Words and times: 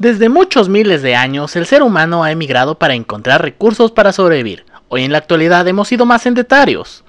Desde 0.00 0.30
muchos 0.30 0.70
miles 0.70 1.02
de 1.02 1.14
años, 1.14 1.56
el 1.56 1.66
ser 1.66 1.82
humano 1.82 2.24
ha 2.24 2.30
emigrado 2.30 2.78
para 2.78 2.94
encontrar 2.94 3.42
recursos 3.42 3.92
para 3.92 4.14
sobrevivir. 4.14 4.64
Hoy 4.88 5.04
en 5.04 5.12
la 5.12 5.18
actualidad 5.18 5.68
hemos 5.68 5.88
sido 5.88 6.06
más 6.06 6.22
sedentarios. 6.22 7.04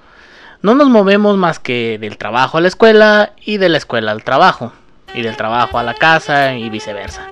No 0.60 0.74
nos 0.74 0.90
movemos 0.90 1.38
más 1.38 1.58
que 1.58 1.96
del 1.98 2.18
trabajo 2.18 2.58
a 2.58 2.60
la 2.60 2.68
escuela 2.68 3.32
y 3.42 3.56
de 3.56 3.70
la 3.70 3.78
escuela 3.78 4.12
al 4.12 4.24
trabajo, 4.24 4.74
y 5.14 5.22
del 5.22 5.38
trabajo 5.38 5.78
a 5.78 5.82
la 5.82 5.94
casa 5.94 6.54
y 6.54 6.68
viceversa. 6.68 7.30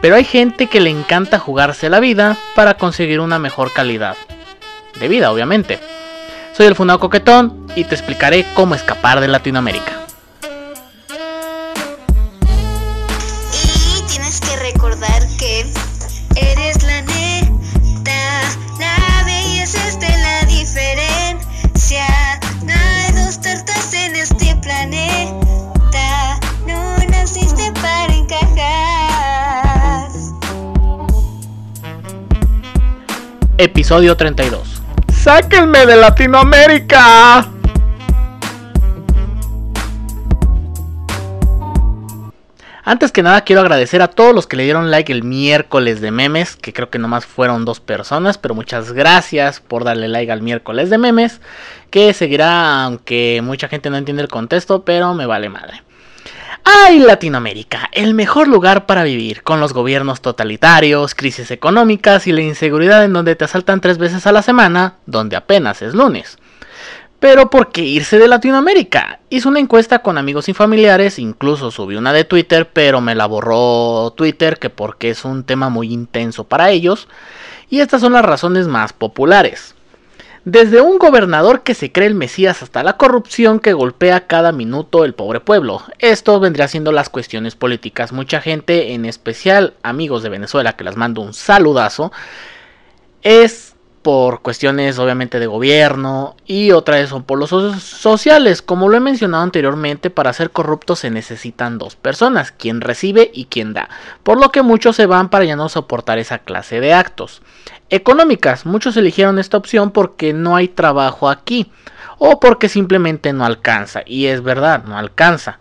Pero 0.00 0.14
hay 0.14 0.22
gente 0.22 0.68
que 0.68 0.80
le 0.80 0.90
encanta 0.90 1.40
jugarse 1.40 1.90
la 1.90 1.98
vida 1.98 2.36
para 2.54 2.74
conseguir 2.74 3.18
una 3.18 3.40
mejor 3.40 3.72
calidad. 3.72 4.16
De 5.00 5.08
vida, 5.08 5.32
obviamente. 5.32 5.80
Soy 6.52 6.66
el 6.66 6.76
Funado 6.76 7.00
Coquetón 7.00 7.66
y 7.74 7.82
te 7.82 7.96
explicaré 7.96 8.46
cómo 8.54 8.76
escapar 8.76 9.18
de 9.18 9.26
Latinoamérica. 9.26 9.99
Episodio 33.62 34.16
32. 34.16 34.80
¡Sáquenme 35.12 35.84
de 35.84 35.94
Latinoamérica! 35.94 37.46
Antes 42.82 43.12
que 43.12 43.22
nada 43.22 43.42
quiero 43.42 43.60
agradecer 43.60 44.00
a 44.00 44.08
todos 44.08 44.34
los 44.34 44.46
que 44.46 44.56
le 44.56 44.64
dieron 44.64 44.90
like 44.90 45.12
el 45.12 45.24
miércoles 45.24 46.00
de 46.00 46.10
memes, 46.10 46.56
que 46.56 46.72
creo 46.72 46.88
que 46.88 46.98
nomás 46.98 47.26
fueron 47.26 47.66
dos 47.66 47.80
personas, 47.80 48.38
pero 48.38 48.54
muchas 48.54 48.92
gracias 48.92 49.60
por 49.60 49.84
darle 49.84 50.08
like 50.08 50.32
al 50.32 50.40
miércoles 50.40 50.88
de 50.88 50.96
memes, 50.96 51.42
que 51.90 52.14
seguirá 52.14 52.84
aunque 52.84 53.42
mucha 53.44 53.68
gente 53.68 53.90
no 53.90 53.98
entiende 53.98 54.22
el 54.22 54.30
contexto, 54.30 54.86
pero 54.86 55.12
me 55.12 55.26
vale 55.26 55.50
madre. 55.50 55.82
¡Ay, 56.72 57.00
Latinoamérica! 57.00 57.90
El 57.90 58.14
mejor 58.14 58.46
lugar 58.46 58.86
para 58.86 59.02
vivir, 59.02 59.42
con 59.42 59.58
los 59.58 59.72
gobiernos 59.72 60.20
totalitarios, 60.20 61.16
crisis 61.16 61.50
económicas 61.50 62.28
y 62.28 62.32
la 62.32 62.42
inseguridad 62.42 63.04
en 63.04 63.12
donde 63.12 63.34
te 63.34 63.44
asaltan 63.44 63.80
tres 63.80 63.98
veces 63.98 64.24
a 64.28 64.32
la 64.32 64.40
semana, 64.40 64.94
donde 65.04 65.34
apenas 65.34 65.82
es 65.82 65.94
lunes. 65.94 66.38
Pero 67.18 67.50
¿por 67.50 67.72
qué 67.72 67.82
irse 67.82 68.20
de 68.20 68.28
Latinoamérica? 68.28 69.18
Hice 69.30 69.48
una 69.48 69.58
encuesta 69.58 69.98
con 69.98 70.16
amigos 70.16 70.48
y 70.48 70.54
familiares, 70.54 71.18
incluso 71.18 71.72
subí 71.72 71.96
una 71.96 72.12
de 72.12 72.24
Twitter, 72.24 72.70
pero 72.72 73.00
me 73.00 73.16
la 73.16 73.26
borró 73.26 74.12
Twitter, 74.16 74.60
que 74.60 74.70
porque 74.70 75.10
es 75.10 75.24
un 75.24 75.42
tema 75.42 75.70
muy 75.70 75.92
intenso 75.92 76.44
para 76.44 76.70
ellos. 76.70 77.08
Y 77.68 77.80
estas 77.80 78.00
son 78.00 78.12
las 78.12 78.24
razones 78.24 78.68
más 78.68 78.92
populares. 78.92 79.74
Desde 80.46 80.80
un 80.80 80.98
gobernador 80.98 81.62
que 81.62 81.74
se 81.74 81.92
cree 81.92 82.08
el 82.08 82.14
Mesías 82.14 82.62
hasta 82.62 82.82
la 82.82 82.96
corrupción 82.96 83.60
que 83.60 83.74
golpea 83.74 84.26
cada 84.26 84.52
minuto 84.52 85.04
el 85.04 85.12
pobre 85.12 85.40
pueblo. 85.40 85.82
Esto 85.98 86.40
vendría 86.40 86.66
siendo 86.66 86.92
las 86.92 87.10
cuestiones 87.10 87.56
políticas. 87.56 88.12
Mucha 88.12 88.40
gente, 88.40 88.94
en 88.94 89.04
especial 89.04 89.74
amigos 89.82 90.22
de 90.22 90.30
Venezuela, 90.30 90.76
que 90.76 90.84
les 90.84 90.96
mando 90.96 91.20
un 91.20 91.34
saludazo, 91.34 92.10
es 93.22 93.69
por 94.02 94.40
cuestiones 94.40 94.98
obviamente 94.98 95.38
de 95.38 95.46
gobierno 95.46 96.34
y 96.46 96.70
otra 96.70 96.96
vez 96.96 97.10
son 97.10 97.22
por 97.22 97.38
los 97.38 97.50
sociales. 97.50 98.62
Como 98.62 98.88
lo 98.88 98.96
he 98.96 99.00
mencionado 99.00 99.42
anteriormente, 99.42 100.10
para 100.10 100.32
ser 100.32 100.50
corrupto 100.50 100.96
se 100.96 101.10
necesitan 101.10 101.78
dos 101.78 101.96
personas, 101.96 102.52
quien 102.52 102.80
recibe 102.80 103.30
y 103.32 103.46
quien 103.46 103.74
da, 103.74 103.90
por 104.22 104.40
lo 104.40 104.50
que 104.50 104.62
muchos 104.62 104.96
se 104.96 105.06
van 105.06 105.28
para 105.28 105.44
ya 105.44 105.56
no 105.56 105.68
soportar 105.68 106.18
esa 106.18 106.38
clase 106.38 106.80
de 106.80 106.94
actos. 106.94 107.42
Económicas, 107.90 108.64
muchos 108.66 108.96
eligieron 108.96 109.38
esta 109.38 109.56
opción 109.56 109.90
porque 109.90 110.32
no 110.32 110.56
hay 110.56 110.68
trabajo 110.68 111.28
aquí 111.28 111.70
o 112.18 112.40
porque 112.40 112.68
simplemente 112.68 113.32
no 113.32 113.44
alcanza, 113.44 114.02
y 114.06 114.26
es 114.26 114.42
verdad, 114.42 114.84
no 114.84 114.96
alcanza. 114.96 115.58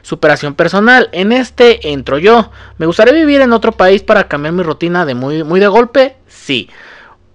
Superación 0.00 0.54
personal, 0.54 1.08
en 1.12 1.32
este 1.32 1.92
entro 1.92 2.18
yo. 2.18 2.50
¿Me 2.78 2.86
gustaría 2.86 3.12
vivir 3.14 3.40
en 3.40 3.52
otro 3.52 3.72
país 3.72 4.02
para 4.02 4.26
cambiar 4.26 4.54
mi 4.54 4.62
rutina 4.62 5.04
de 5.04 5.14
muy, 5.14 5.44
muy 5.44 5.60
de 5.60 5.68
golpe? 5.68 6.16
Sí 6.26 6.68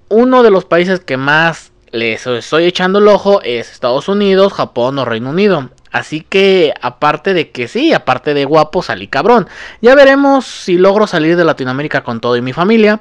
uno 0.09 0.43
de 0.43 0.51
los 0.51 0.65
países 0.65 0.99
que 0.99 1.17
más 1.17 1.71
les 1.91 2.27
estoy 2.27 2.65
echando 2.65 2.99
el 2.99 3.07
ojo 3.07 3.41
es 3.43 3.71
Estados 3.71 4.07
Unidos, 4.07 4.53
Japón 4.53 4.99
o 4.99 5.05
Reino 5.05 5.29
Unido. 5.29 5.69
Así 5.91 6.21
que 6.21 6.73
aparte 6.81 7.33
de 7.33 7.51
que 7.51 7.67
sí, 7.67 7.93
aparte 7.93 8.33
de 8.33 8.45
guapo, 8.45 8.83
salí 8.83 9.07
cabrón. 9.07 9.47
Ya 9.81 9.95
veremos 9.95 10.45
si 10.45 10.77
logro 10.77 11.07
salir 11.07 11.37
de 11.37 11.45
Latinoamérica 11.45 12.03
con 12.03 12.19
todo 12.19 12.35
y 12.35 12.41
mi 12.41 12.53
familia. 12.53 12.99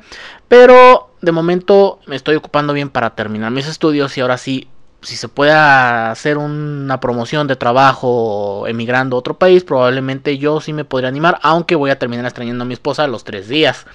Pero 0.49 1.11
de 1.21 1.33
momento 1.33 1.99
me 2.07 2.17
estoy 2.17 2.37
ocupando 2.37 2.73
bien 2.73 2.89
para 2.89 3.15
terminar 3.15 3.51
mis 3.51 3.67
estudios 3.67 4.17
y 4.17 4.21
ahora 4.21 4.39
sí, 4.39 4.69
si 5.03 5.17
se 5.17 5.29
puede 5.29 5.53
hacer 5.53 6.39
una 6.39 7.01
promoción 7.01 7.47
de 7.49 7.57
trabajo 7.57 8.67
emigrando 8.67 9.17
a 9.17 9.19
otro 9.19 9.37
país, 9.37 9.65
probablemente 9.65 10.39
yo 10.39 10.61
sí 10.61 10.73
me 10.73 10.85
podría 10.85 11.09
animar, 11.09 11.39
aunque 11.43 11.75
voy 11.75 11.91
a 11.91 11.99
terminar 11.99 12.25
extrañando 12.25 12.63
a 12.63 12.67
mi 12.67 12.75
esposa 12.75 13.07
los 13.09 13.25
tres 13.25 13.49
días. 13.49 13.87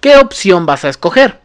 ¿Qué 0.00 0.16
opción 0.16 0.66
vas 0.66 0.84
a 0.84 0.88
escoger? 0.88 1.43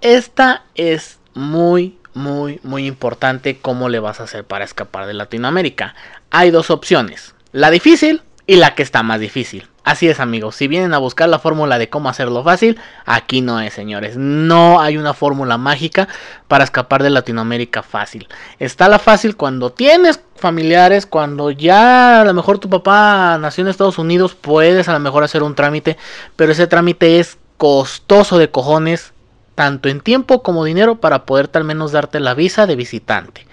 Esta 0.00 0.64
es 0.74 1.18
muy, 1.34 1.98
muy, 2.14 2.60
muy 2.62 2.86
importante 2.86 3.58
cómo 3.58 3.88
le 3.88 4.00
vas 4.00 4.20
a 4.20 4.24
hacer 4.24 4.44
para 4.44 4.64
escapar 4.64 5.06
de 5.06 5.14
Latinoamérica. 5.14 5.94
Hay 6.30 6.50
dos 6.50 6.70
opciones, 6.70 7.34
la 7.52 7.70
difícil 7.70 8.22
y 8.46 8.56
la 8.56 8.74
que 8.74 8.82
está 8.82 9.02
más 9.02 9.20
difícil. 9.20 9.68
Así 9.84 10.08
es 10.08 10.18
amigos, 10.18 10.56
si 10.56 10.66
vienen 10.66 10.94
a 10.94 10.98
buscar 10.98 11.28
la 11.28 11.38
fórmula 11.38 11.78
de 11.78 11.90
cómo 11.90 12.08
hacerlo 12.08 12.42
fácil, 12.42 12.78
aquí 13.04 13.42
no 13.42 13.60
es 13.60 13.74
señores, 13.74 14.16
no 14.16 14.80
hay 14.80 14.96
una 14.96 15.12
fórmula 15.12 15.58
mágica 15.58 16.08
para 16.48 16.64
escapar 16.64 17.02
de 17.02 17.10
Latinoamérica 17.10 17.82
fácil. 17.82 18.28
Está 18.58 18.88
la 18.88 18.98
fácil 18.98 19.36
cuando 19.36 19.72
tienes 19.72 20.20
familiares, 20.36 21.04
cuando 21.04 21.50
ya 21.50 22.22
a 22.22 22.24
lo 22.24 22.32
mejor 22.32 22.58
tu 22.58 22.70
papá 22.70 23.36
nació 23.38 23.62
en 23.62 23.68
Estados 23.68 23.98
Unidos, 23.98 24.34
puedes 24.34 24.88
a 24.88 24.94
lo 24.94 25.00
mejor 25.00 25.22
hacer 25.22 25.42
un 25.42 25.54
trámite, 25.54 25.98
pero 26.34 26.52
ese 26.52 26.66
trámite 26.66 27.20
es 27.20 27.38
costoso 27.56 28.38
de 28.38 28.50
cojones 28.50 29.13
tanto 29.54 29.88
en 29.88 30.00
tiempo 30.00 30.42
como 30.42 30.64
dinero 30.64 31.00
para 31.00 31.24
poder 31.26 31.50
al 31.54 31.64
menos 31.64 31.92
darte 31.92 32.20
la 32.20 32.34
visa 32.34 32.66
de 32.66 32.76
visitante. 32.76 33.46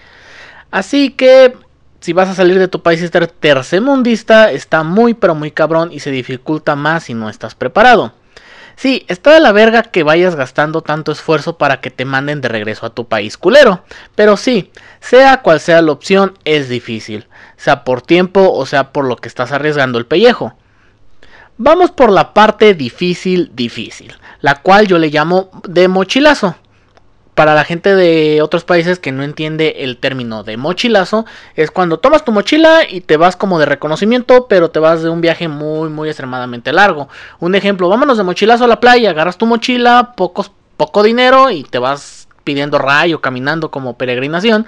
Así 0.70 1.10
que 1.10 1.54
si 2.00 2.12
vas 2.12 2.28
a 2.28 2.34
salir 2.34 2.58
de 2.58 2.68
tu 2.68 2.82
país 2.82 3.00
y 3.00 3.04
estar 3.04 3.26
tercermundista, 3.26 4.50
está 4.50 4.82
muy 4.82 5.14
pero 5.14 5.34
muy 5.34 5.50
cabrón 5.50 5.90
y 5.92 6.00
se 6.00 6.10
dificulta 6.10 6.74
más 6.74 7.04
si 7.04 7.14
no 7.14 7.28
estás 7.28 7.54
preparado. 7.54 8.12
Sí, 8.74 9.04
está 9.06 9.32
de 9.32 9.40
la 9.40 9.52
verga 9.52 9.82
que 9.82 10.02
vayas 10.02 10.34
gastando 10.34 10.82
tanto 10.82 11.12
esfuerzo 11.12 11.58
para 11.58 11.80
que 11.80 11.90
te 11.90 12.04
manden 12.04 12.40
de 12.40 12.48
regreso 12.48 12.86
a 12.86 12.90
tu 12.90 13.06
país 13.06 13.36
culero. 13.36 13.84
Pero 14.14 14.36
sí, 14.36 14.72
sea 15.00 15.42
cual 15.42 15.60
sea 15.60 15.82
la 15.82 15.92
opción, 15.92 16.38
es 16.44 16.68
difícil. 16.68 17.28
Sea 17.56 17.84
por 17.84 18.02
tiempo 18.02 18.50
o 18.52 18.66
sea 18.66 18.92
por 18.92 19.04
lo 19.04 19.16
que 19.16 19.28
estás 19.28 19.52
arriesgando 19.52 19.98
el 19.98 20.06
pellejo. 20.06 20.56
Vamos 21.58 21.90
por 21.90 22.10
la 22.10 22.34
parte 22.34 22.74
difícil, 22.74 23.50
difícil 23.54 24.14
la 24.42 24.56
cual 24.56 24.86
yo 24.86 24.98
le 24.98 25.08
llamo 25.08 25.48
de 25.66 25.88
mochilazo. 25.88 26.56
Para 27.34 27.54
la 27.54 27.64
gente 27.64 27.94
de 27.94 28.42
otros 28.42 28.64
países 28.64 28.98
que 28.98 29.10
no 29.10 29.22
entiende 29.22 29.76
el 29.78 29.96
término 29.96 30.42
de 30.42 30.58
mochilazo, 30.58 31.24
es 31.54 31.70
cuando 31.70 31.98
tomas 31.98 32.26
tu 32.26 32.32
mochila 32.32 32.80
y 32.86 33.00
te 33.00 33.16
vas 33.16 33.36
como 33.36 33.58
de 33.58 33.64
reconocimiento, 33.64 34.48
pero 34.48 34.70
te 34.70 34.80
vas 34.80 35.02
de 35.02 35.08
un 35.08 35.22
viaje 35.22 35.48
muy, 35.48 35.88
muy 35.88 36.10
extremadamente 36.10 36.74
largo. 36.74 37.08
Un 37.38 37.54
ejemplo, 37.54 37.88
vámonos 37.88 38.18
de 38.18 38.24
mochilazo 38.24 38.64
a 38.64 38.68
la 38.68 38.80
playa, 38.80 39.10
agarras 39.10 39.38
tu 39.38 39.46
mochila, 39.46 40.12
pocos, 40.14 40.52
poco 40.76 41.02
dinero 41.02 41.50
y 41.50 41.62
te 41.62 41.78
vas 41.78 42.28
pidiendo 42.44 42.78
rayo, 42.78 43.22
caminando 43.22 43.70
como 43.70 43.96
peregrinación. 43.96 44.66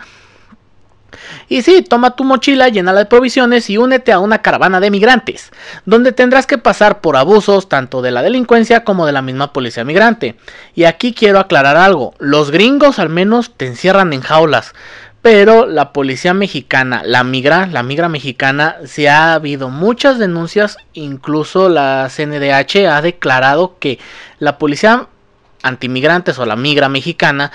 Y 1.48 1.62
sí, 1.62 1.82
toma 1.82 2.16
tu 2.16 2.25
mochila, 2.25 2.69
llénala 2.69 3.00
de 3.00 3.06
provisiones 3.06 3.69
y 3.70 3.78
únete 3.78 4.12
a 4.12 4.19
una 4.19 4.42
caravana 4.42 4.80
de 4.80 4.91
migrantes, 4.91 5.50
donde 5.84 6.12
tendrás 6.12 6.47
que 6.47 6.58
pasar 6.58 7.00
por 7.00 7.16
abusos 7.16 7.69
tanto 7.69 8.02
de 8.02 8.10
la 8.10 8.22
delincuencia 8.22 8.84
como 8.84 9.06
de 9.06 9.12
la 9.12 9.22
misma 9.22 9.52
policía 9.52 9.84
migrante. 9.84 10.37
Y 10.75 10.84
aquí 10.84 11.12
quiero 11.14 11.38
aclarar 11.38 11.76
algo, 11.76 12.14
los 12.19 12.50
gringos 12.50 12.99
al 12.99 13.08
menos 13.08 13.52
te 13.56 13.66
encierran 13.66 14.12
en 14.12 14.20
jaulas, 14.20 14.75
pero 15.25 15.64
la 15.64 15.94
policía 15.94 16.34
mexicana, 16.34 17.00
la 17.02 17.25
migra, 17.25 17.66
la 17.66 17.82
migra 17.82 18.11
mexicana, 18.11 18.76
se 18.84 19.08
ha 19.08 19.32
habido 19.32 19.70
muchas 19.70 20.19
denuncias, 20.19 20.76
incluso 20.93 21.70
la 21.70 22.11
CNDH 22.14 22.87
ha 22.87 23.00
declarado 23.00 23.78
que 23.78 23.99
la 24.38 24.58
policía 24.58 25.08
antimigrantes 25.62 26.38
o 26.38 26.44
la 26.44 26.56
migra 26.56 26.90
mexicana 26.90 27.52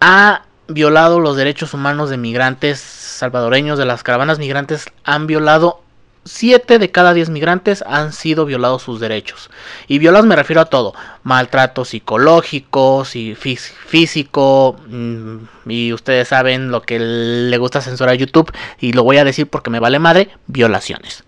ha 0.00 0.42
violado 0.68 1.20
los 1.20 1.36
derechos 1.36 1.74
humanos 1.74 2.10
de 2.10 2.16
migrantes 2.16 2.80
salvadoreños, 2.80 3.78
de 3.78 3.84
las 3.84 4.02
caravanas 4.02 4.38
migrantes, 4.38 4.86
han 5.04 5.26
violado 5.26 5.82
7 6.24 6.78
de 6.78 6.90
cada 6.90 7.14
10 7.14 7.30
migrantes 7.30 7.82
han 7.86 8.12
sido 8.12 8.46
violados 8.46 8.82
sus 8.82 9.00
derechos. 9.00 9.50
Y 9.88 9.98
violas 9.98 10.24
me 10.24 10.36
refiero 10.36 10.60
a 10.60 10.66
todo. 10.66 10.94
Maltrato 11.24 11.84
psicológico, 11.84 13.04
físico. 13.04 14.76
Mm, 14.88 15.36
y 15.66 15.92
ustedes 15.92 16.28
saben 16.28 16.70
lo 16.70 16.82
que 16.82 16.98
le 17.00 17.58
gusta 17.58 17.80
censurar 17.80 18.12
a 18.12 18.16
YouTube. 18.16 18.52
Y 18.78 18.92
lo 18.92 19.02
voy 19.02 19.18
a 19.18 19.24
decir 19.24 19.48
porque 19.48 19.70
me 19.70 19.80
vale 19.80 19.98
madre. 19.98 20.30
Violaciones. 20.46 21.24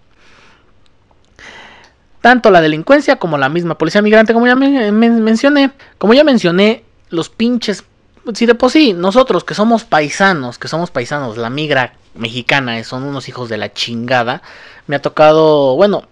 Tanto 2.21 2.51
la 2.51 2.61
delincuencia 2.61 3.17
como 3.17 3.37
la 3.37 3.49
misma 3.49 3.77
policía 3.77 4.01
migrante, 4.01 4.33
como 4.33 4.47
ya 4.47 4.55
mencioné. 4.55 5.73
Como 5.99 6.15
ya 6.15 6.25
mencioné, 6.25 6.85
los 7.11 7.29
pinches... 7.29 7.85
Si 8.33 8.47
de 8.47 8.55
por 8.55 8.71
sí, 8.71 8.95
nosotros 8.95 9.45
que 9.45 9.55
somos 9.55 9.85
paisanos, 9.85 10.59
que 10.59 10.69
somos 10.69 10.91
paisanos, 10.91 11.37
la 11.37 11.51
migra 11.51 11.95
mexicana, 12.15 12.83
son 12.85 13.03
unos 13.03 13.29
hijos 13.29 13.51
de 13.51 13.59
la 13.59 13.73
chingada. 13.73 14.41
Me 14.87 14.97
ha 14.97 15.03
tocado, 15.03 15.77
bueno, 15.77 16.05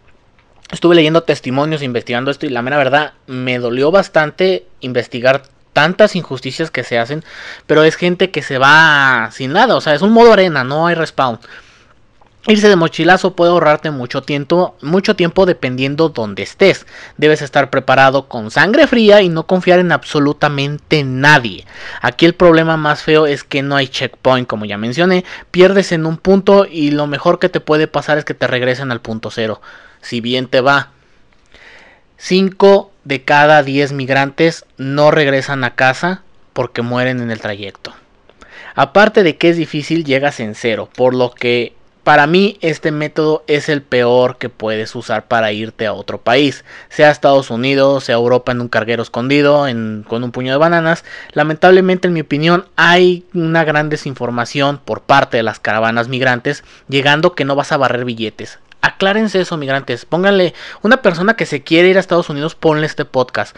estuve 0.71 0.95
leyendo 0.95 1.23
testimonios, 1.23 1.83
investigando 1.83 2.31
esto 2.31 2.45
y 2.45 2.51
la 2.51 2.63
mera 2.63 2.77
verdad 2.77 3.15
me 3.27 3.59
dolió 3.59 3.91
bastante 3.91 4.67
investigar 4.81 5.43
tantas 5.73 6.15
injusticias 6.17 6.71
que 6.71 6.85
se 6.85 6.99
hacen, 6.99 7.25
pero 7.67 7.83
es 7.83 7.97
gente 7.97 8.31
que 8.31 8.43
se 8.43 8.59
va 8.59 9.31
sin 9.33 9.53
nada, 9.53 9.75
o 9.75 9.81
sea, 9.81 9.95
es 9.95 10.03
un 10.03 10.13
modo 10.13 10.35
arena, 10.35 10.65
no 10.65 10.87
hay 10.87 10.95
respawn. 10.95 11.39
Irse 12.49 12.69
de 12.69 12.75
mochilazo 12.75 13.37
puede 13.37 13.53
ahorrarte 13.53 13.93
mucho 13.93 14.23
tiempo, 14.23 14.75
mucho 14.83 15.15
tiempo 15.15 15.47
dependiendo 15.47 16.09
donde 16.09 16.43
estés. 16.43 16.87
Debes 17.17 17.41
estar 17.41 17.71
preparado 17.71 18.27
con 18.27 18.51
sangre 18.51 18.89
fría 18.89 19.23
y 19.23 19.29
no 19.29 19.47
confiar 19.47 19.79
en 19.79 19.93
absolutamente 19.93 21.05
nadie. 21.05 21.65
Aquí 22.01 22.27
el 22.27 22.35
problema 22.35 22.77
más 22.77 23.03
feo 23.03 23.27
es 23.27 23.45
que 23.45 23.63
no 23.63 23.77
hay 23.77 23.87
checkpoint, 23.87 24.49
como 24.49 24.65
ya 24.65 24.77
mencioné. 24.77 25.25
Pierdes 25.53 25.93
en 25.93 26.05
un 26.05 26.17
punto 26.17 26.67
y 26.69 26.91
lo 26.91 27.07
mejor 27.07 27.39
que 27.39 27.49
te 27.49 27.61
puede 27.61 27.87
pasar 27.87 28.19
es 28.19 28.25
que 28.25 28.35
te 28.35 28.49
regresen 28.49 28.91
al 28.91 29.01
punto 29.01 29.31
cero. 29.31 29.61
Si 30.01 30.21
bien 30.21 30.49
te 30.49 30.61
va. 30.61 30.91
5 32.17 32.91
de 33.05 33.23
cada 33.23 33.63
10 33.63 33.93
migrantes 33.93 34.65
no 34.79 35.13
regresan 35.13 35.63
a 35.63 35.77
casa 35.77 36.23
porque 36.53 36.83
mueren 36.83 37.21
en 37.21 37.31
el 37.31 37.41
trayecto. 37.41 37.95
Aparte 38.75 39.23
de 39.23 39.37
que 39.37 39.51
es 39.51 39.57
difícil, 39.57 40.05
llegas 40.05 40.41
en 40.41 40.55
cero, 40.55 40.89
por 40.95 41.15
lo 41.15 41.31
que 41.31 41.75
para 42.05 42.27
mí 42.27 42.59
este 42.61 42.91
método 42.91 43.45
es 43.47 43.69
el 43.69 43.83
peor 43.83 44.37
que 44.37 44.49
puedes 44.49 44.95
usar 44.95 45.29
para 45.29 45.53
irte 45.53 45.87
a 45.87 45.93
otro 45.93 46.19
país, 46.19 46.65
sea 46.89 47.11
Estados 47.11 47.51
Unidos, 47.51 48.05
sea 48.05 48.17
Europa 48.17 48.53
en 48.53 48.61
un 48.61 48.69
carguero 48.69 49.03
escondido, 49.03 49.67
con 50.07 50.25
un 50.25 50.33
puño 50.33 50.53
de 50.53 50.59
bananas. 50.59 51.05
Lamentablemente 51.33 52.09
en 52.09 52.15
mi 52.15 52.21
opinión 52.21 52.67
hay 52.77 53.25
una 53.35 53.65
gran 53.65 53.89
desinformación 53.89 54.81
por 54.85 55.03
parte 55.03 55.37
de 55.37 55.43
las 55.43 55.61
caravanas 55.61 56.09
migrantes, 56.09 56.65
llegando 56.89 57.35
que 57.35 57.45
no 57.45 57.55
vas 57.55 57.73
a 57.73 57.77
barrer 57.77 58.05
billetes. 58.05 58.59
Aclárense 58.81 59.41
eso 59.41 59.57
migrantes, 59.57 60.05
pónganle 60.05 60.55
una 60.83 61.03
persona 61.03 61.35
que 61.35 61.47
se 61.47 61.63
quiere 61.63 61.89
ir 61.89 61.97
a 61.97 62.01
Estados 62.01 62.31
Unidos, 62.31 62.57
ponle 62.57 62.87
este 62.87 63.05
podcast. 63.05 63.57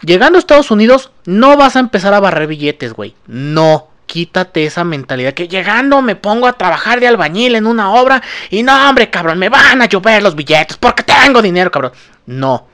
Llegando 0.00 0.36
a 0.36 0.40
Estados 0.40 0.70
Unidos 0.72 1.12
no 1.26 1.56
vas 1.56 1.76
a 1.76 1.80
empezar 1.80 2.12
a 2.14 2.20
barrer 2.20 2.48
billetes, 2.48 2.92
güey. 2.92 3.14
No 3.26 3.88
quítate 4.08 4.64
esa 4.64 4.82
mentalidad 4.82 5.34
que 5.34 5.46
llegando 5.46 6.02
me 6.02 6.16
pongo 6.16 6.48
a 6.48 6.54
trabajar 6.54 6.98
de 6.98 7.06
albañil 7.06 7.54
en 7.54 7.66
una 7.68 7.92
obra 7.92 8.20
y 8.50 8.64
no, 8.64 8.88
hombre, 8.88 9.10
cabrón, 9.10 9.38
me 9.38 9.48
van 9.48 9.80
a 9.80 9.86
llover 9.86 10.20
los 10.24 10.34
billetes 10.34 10.76
porque 10.78 11.04
tengo 11.04 11.40
dinero, 11.40 11.70
cabrón. 11.70 11.92
No. 12.26 12.66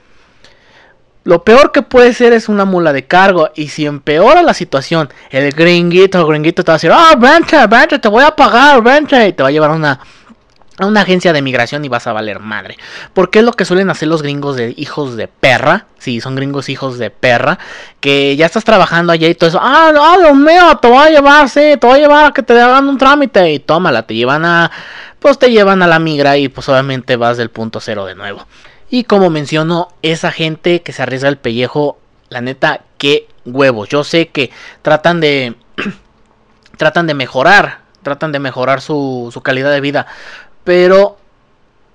Lo 1.24 1.42
peor 1.42 1.72
que 1.72 1.82
puede 1.82 2.12
ser 2.12 2.34
es 2.34 2.48
una 2.48 2.66
mula 2.66 2.92
de 2.92 3.06
cargo. 3.06 3.50
Y 3.54 3.68
si 3.68 3.86
empeora 3.86 4.42
la 4.42 4.52
situación, 4.52 5.08
el 5.30 5.52
gringuito, 5.52 6.20
el 6.20 6.26
gringuito 6.26 6.62
te 6.62 6.70
va 6.70 6.74
a 6.74 6.76
decir, 6.76 6.90
oh, 6.90 7.18
vente, 7.18 7.56
vente, 7.66 7.98
te 7.98 8.08
voy 8.08 8.22
a 8.22 8.36
pagar, 8.36 8.82
vente. 8.82 9.28
Y 9.28 9.32
te 9.32 9.42
va 9.42 9.48
a 9.48 9.52
llevar 9.52 9.70
una 9.70 9.98
a 10.78 10.86
una 10.86 11.02
agencia 11.02 11.32
de 11.32 11.42
migración 11.42 11.84
y 11.84 11.88
vas 11.88 12.06
a 12.06 12.12
valer 12.12 12.40
madre. 12.40 12.76
Porque 13.12 13.38
es 13.38 13.44
lo 13.44 13.52
que 13.52 13.64
suelen 13.64 13.90
hacer 13.90 14.08
los 14.08 14.22
gringos 14.22 14.56
de 14.56 14.74
hijos 14.76 15.16
de 15.16 15.28
perra. 15.28 15.86
Sí, 15.98 16.20
son 16.20 16.34
gringos 16.34 16.68
hijos 16.68 16.98
de 16.98 17.10
perra. 17.10 17.58
Que 18.00 18.36
ya 18.36 18.46
estás 18.46 18.64
trabajando 18.64 19.12
allá 19.12 19.28
y 19.28 19.34
todo 19.34 19.48
eso. 19.48 19.60
Ah, 19.62 19.92
no, 19.94 20.18
Dios 20.20 20.36
mío, 20.36 20.76
te 20.80 20.88
voy 20.88 21.06
a 21.06 21.10
llevar, 21.10 21.48
sí, 21.48 21.76
te 21.80 21.86
voy 21.86 21.98
a 21.98 22.02
llevar 22.02 22.24
a 22.26 22.32
que 22.32 22.42
te 22.42 22.60
hagan 22.60 22.88
un 22.88 22.98
trámite. 22.98 23.52
Y 23.52 23.60
tómala, 23.60 24.02
te 24.04 24.14
llevan 24.14 24.44
a. 24.44 24.70
Pues 25.20 25.38
te 25.38 25.50
llevan 25.50 25.82
a 25.82 25.86
la 25.86 25.98
migra 25.98 26.36
y 26.36 26.48
pues 26.48 26.68
obviamente 26.68 27.16
vas 27.16 27.36
del 27.36 27.50
punto 27.50 27.80
cero 27.80 28.04
de 28.04 28.14
nuevo. 28.14 28.46
Y 28.90 29.04
como 29.04 29.30
menciono, 29.30 29.88
esa 30.02 30.32
gente 30.32 30.82
que 30.82 30.92
se 30.92 31.02
arriesga 31.02 31.28
el 31.28 31.38
pellejo, 31.38 31.98
la 32.28 32.40
neta, 32.40 32.82
qué 32.98 33.28
huevos. 33.44 33.88
Yo 33.88 34.04
sé 34.04 34.28
que 34.28 34.50
tratan 34.82 35.20
de. 35.20 35.54
tratan 36.76 37.06
de 37.06 37.14
mejorar. 37.14 37.84
Tratan 38.02 38.32
de 38.32 38.38
mejorar 38.38 38.82
su, 38.82 39.30
su 39.32 39.40
calidad 39.40 39.70
de 39.70 39.80
vida 39.80 40.06
pero 40.64 41.18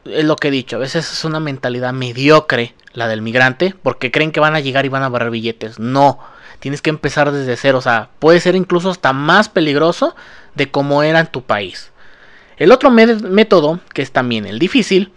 es 0.06 0.24
lo 0.24 0.36
que 0.36 0.48
he 0.48 0.52
dicho, 0.52 0.78
a 0.78 0.80
veces 0.80 1.12
es 1.12 1.26
una 1.26 1.40
mentalidad 1.40 1.94
mediocre 1.94 2.74
la 2.94 3.08
del 3.08 3.22
migrante, 3.22 3.76
porque 3.84 4.12
creen 4.12 4.32
que 4.32 4.40
van 4.40 4.56
a 4.56 4.60
llegar 4.60 4.86
y 4.86 4.90
van 4.90 5.04
a 5.04 5.10
barrer 5.10 5.30
billetes. 5.30 5.80
No, 5.80 6.20
tienes 6.60 6.82
que 6.82 6.90
empezar 6.90 7.32
desde 7.32 7.56
cero, 7.56 7.80
o 7.80 7.82
sea, 7.82 8.10
puede 8.20 8.40
ser 8.40 8.56
incluso 8.56 8.90
hasta 8.90 9.14
más 9.14 9.50
peligroso 9.50 10.16
de 10.56 10.72
como 10.72 11.04
era 11.04 11.20
en 11.20 11.28
tu 11.28 11.44
país. 11.44 11.92
El 12.58 12.72
otro 12.72 12.92
método, 12.92 13.80
que 13.94 14.02
es 14.02 14.12
también 14.12 14.46
el 14.46 14.60
difícil, 14.60 15.14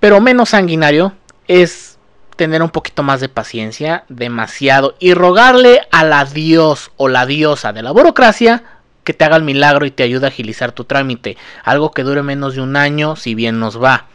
pero 0.00 0.20
menos 0.20 0.50
sanguinario, 0.50 1.14
es 1.48 1.98
tener 2.36 2.62
un 2.62 2.70
poquito 2.70 3.02
más 3.02 3.20
de 3.20 3.28
paciencia, 3.28 4.04
demasiado, 4.08 4.96
y 4.98 5.14
rogarle 5.14 5.82
a 5.92 6.04
la 6.04 6.24
dios 6.24 6.90
o 6.96 7.08
la 7.08 7.26
diosa 7.26 7.72
de 7.72 7.82
la 7.82 7.92
burocracia 7.92 8.64
que 9.04 9.14
te 9.14 9.24
haga 9.24 9.36
el 9.36 9.44
milagro 9.44 9.86
y 9.86 9.90
te 9.90 10.02
ayude 10.02 10.26
a 10.26 10.28
agilizar 10.28 10.72
tu 10.72 10.84
trámite, 10.84 11.36
algo 11.62 11.92
que 11.92 12.02
dure 12.02 12.22
menos 12.22 12.54
de 12.54 12.62
un 12.62 12.76
año 12.76 13.16
si 13.16 13.34
bien 13.34 13.60
nos 13.60 13.82
va. 13.82 14.06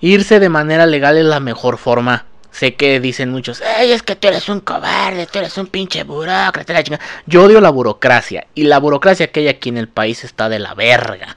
Irse 0.00 0.40
de 0.40 0.48
manera 0.48 0.86
legal 0.86 1.16
es 1.16 1.24
la 1.24 1.38
mejor 1.38 1.78
forma. 1.78 2.26
Sé 2.50 2.74
que 2.74 3.00
dicen 3.00 3.30
muchos, 3.30 3.62
Ey, 3.78 3.92
es 3.92 4.02
que 4.02 4.14
tú 4.14 4.28
eres 4.28 4.48
un 4.48 4.60
cobarde, 4.60 5.26
tú 5.26 5.38
eres 5.38 5.56
un 5.56 5.68
pinche 5.68 6.04
burócrata. 6.04 6.82
Yo 7.26 7.44
odio 7.44 7.60
la 7.60 7.70
burocracia 7.70 8.46
y 8.54 8.64
la 8.64 8.78
burocracia 8.78 9.28
que 9.28 9.40
hay 9.40 9.48
aquí 9.48 9.70
en 9.70 9.78
el 9.78 9.88
país 9.88 10.22
está 10.22 10.48
de 10.50 10.58
la 10.58 10.74
verga. 10.74 11.34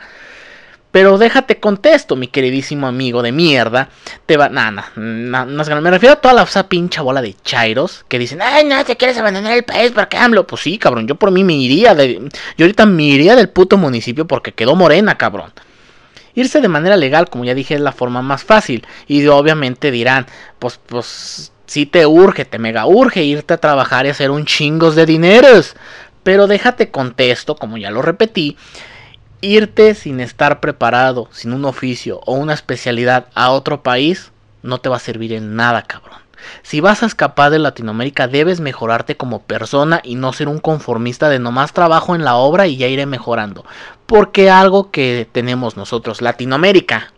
Pero 0.96 1.18
déjate 1.18 1.60
contesto, 1.60 2.16
mi 2.16 2.30
queridísimo 2.30 2.88
amigo 2.88 3.22
de 3.22 3.34
mierda. 3.34 3.90
Te 4.26 4.38
va. 4.38 4.48
Nada, 4.48 4.94
nada, 4.96 5.44
no, 5.44 5.82
me 5.82 5.92
refiero 5.92 6.14
a 6.14 6.22
toda 6.22 6.34
la 6.34 6.44
esa 6.44 6.70
pincha 6.70 7.02
bola 7.02 7.22
de 7.22 7.36
chairos 7.44 8.06
que 8.08 8.18
dicen, 8.18 8.42
ay, 8.42 8.64
no, 8.64 8.82
te 8.86 8.96
quieres 8.96 9.18
abandonar 9.18 9.52
el 9.58 9.66
país 9.66 9.92
porque 9.94 10.16
AMLO. 10.16 10.48
Pues 10.48 10.62
sí, 10.62 10.78
cabrón, 10.78 11.06
yo 11.06 11.16
por 11.16 11.32
mí 11.32 11.44
me 11.44 11.52
iría. 11.52 11.94
De, 11.96 12.30
yo 12.58 12.66
ahorita 12.66 12.86
me 12.86 13.04
iría 13.04 13.36
del 13.36 13.50
puto 13.50 13.76
municipio 13.76 14.26
porque 14.26 14.54
quedó 14.54 14.78
morena, 14.78 15.18
cabrón. 15.18 15.52
Irse 16.34 16.62
de 16.62 16.70
manera 16.70 16.96
legal, 16.96 17.30
como 17.30 17.44
ya 17.44 17.54
dije, 17.54 17.76
es 17.76 17.82
la 17.82 17.92
forma 17.92 18.22
más 18.22 18.46
fácil. 18.46 18.88
Y 19.06 19.28
obviamente 19.28 19.92
dirán, 19.92 20.28
pues, 20.60 20.80
pues, 20.86 21.52
si 21.66 21.86
te 21.86 22.06
urge, 22.06 22.46
te 22.46 22.58
mega 22.58 22.86
urge 22.86 23.22
irte 23.22 23.54
a 23.54 23.58
trabajar 23.58 24.06
y 24.06 24.12
hacer 24.12 24.32
un 24.32 24.46
chingos 24.46 24.96
de 24.96 25.06
dineros. 25.06 25.76
Pero 26.24 26.48
déjate 26.48 26.90
contesto, 26.90 27.58
como 27.58 27.76
ya 27.76 27.92
lo 27.92 28.02
repetí 28.02 28.56
irte 29.42 29.94
sin 29.96 30.20
estar 30.20 30.60
preparado, 30.60 31.28
sin 31.32 31.54
un 31.54 31.66
oficio 31.66 32.22
o 32.26 32.34
una 32.34 32.54
especialidad 32.54 33.28
a 33.34 33.52
otro 33.52 33.84
país, 33.84 34.32
no 34.64 34.80
te 34.80 34.90
va 34.90 34.98
a 34.98 35.00
servir 35.00 35.34
en 35.34 35.56
nada, 35.56 35.84
cabrón. 35.84 36.20
Si 36.64 36.80
vas 36.80 37.04
a 37.04 37.08
escapar 37.08 37.52
de 37.52 37.60
Latinoamérica, 37.60 38.28
debes 38.28 38.60
mejorarte 38.60 39.18
como 39.18 39.42
persona 39.42 40.02
y 40.04 40.16
no 40.16 40.34
ser 40.34 40.48
un 40.48 40.60
conformista 40.60 41.30
de 41.30 41.40
nomás 41.40 41.74
trabajo 41.74 42.16
en 42.16 42.24
la 42.24 42.36
obra 42.36 42.68
y 42.68 42.78
ya 42.78 42.88
iré 42.88 43.06
mejorando. 43.06 43.66
Porque 44.06 44.50
algo 44.50 44.92
que 44.92 45.28
tenemos 45.32 45.78
nosotros, 45.78 46.22
Latinoamérica, 46.22 47.14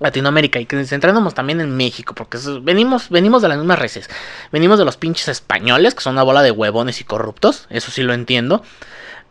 Latinoamérica 0.00 0.60
y 0.60 0.66
que 0.66 0.76
nos 0.76 0.88
centramos 0.88 1.34
también 1.34 1.60
en 1.60 1.76
México, 1.76 2.14
porque 2.14 2.38
venimos, 2.62 3.10
venimos 3.10 3.42
de 3.42 3.48
las 3.48 3.58
mismas 3.58 3.78
reces, 3.78 4.08
venimos 4.52 4.78
de 4.78 4.84
los 4.84 4.96
pinches 4.96 5.28
españoles, 5.28 5.94
que 5.94 6.02
son 6.02 6.12
una 6.12 6.22
bola 6.22 6.42
de 6.42 6.52
huevones 6.52 7.00
y 7.00 7.04
corruptos, 7.04 7.66
eso 7.68 7.90
sí 7.90 8.02
lo 8.02 8.14
entiendo, 8.14 8.62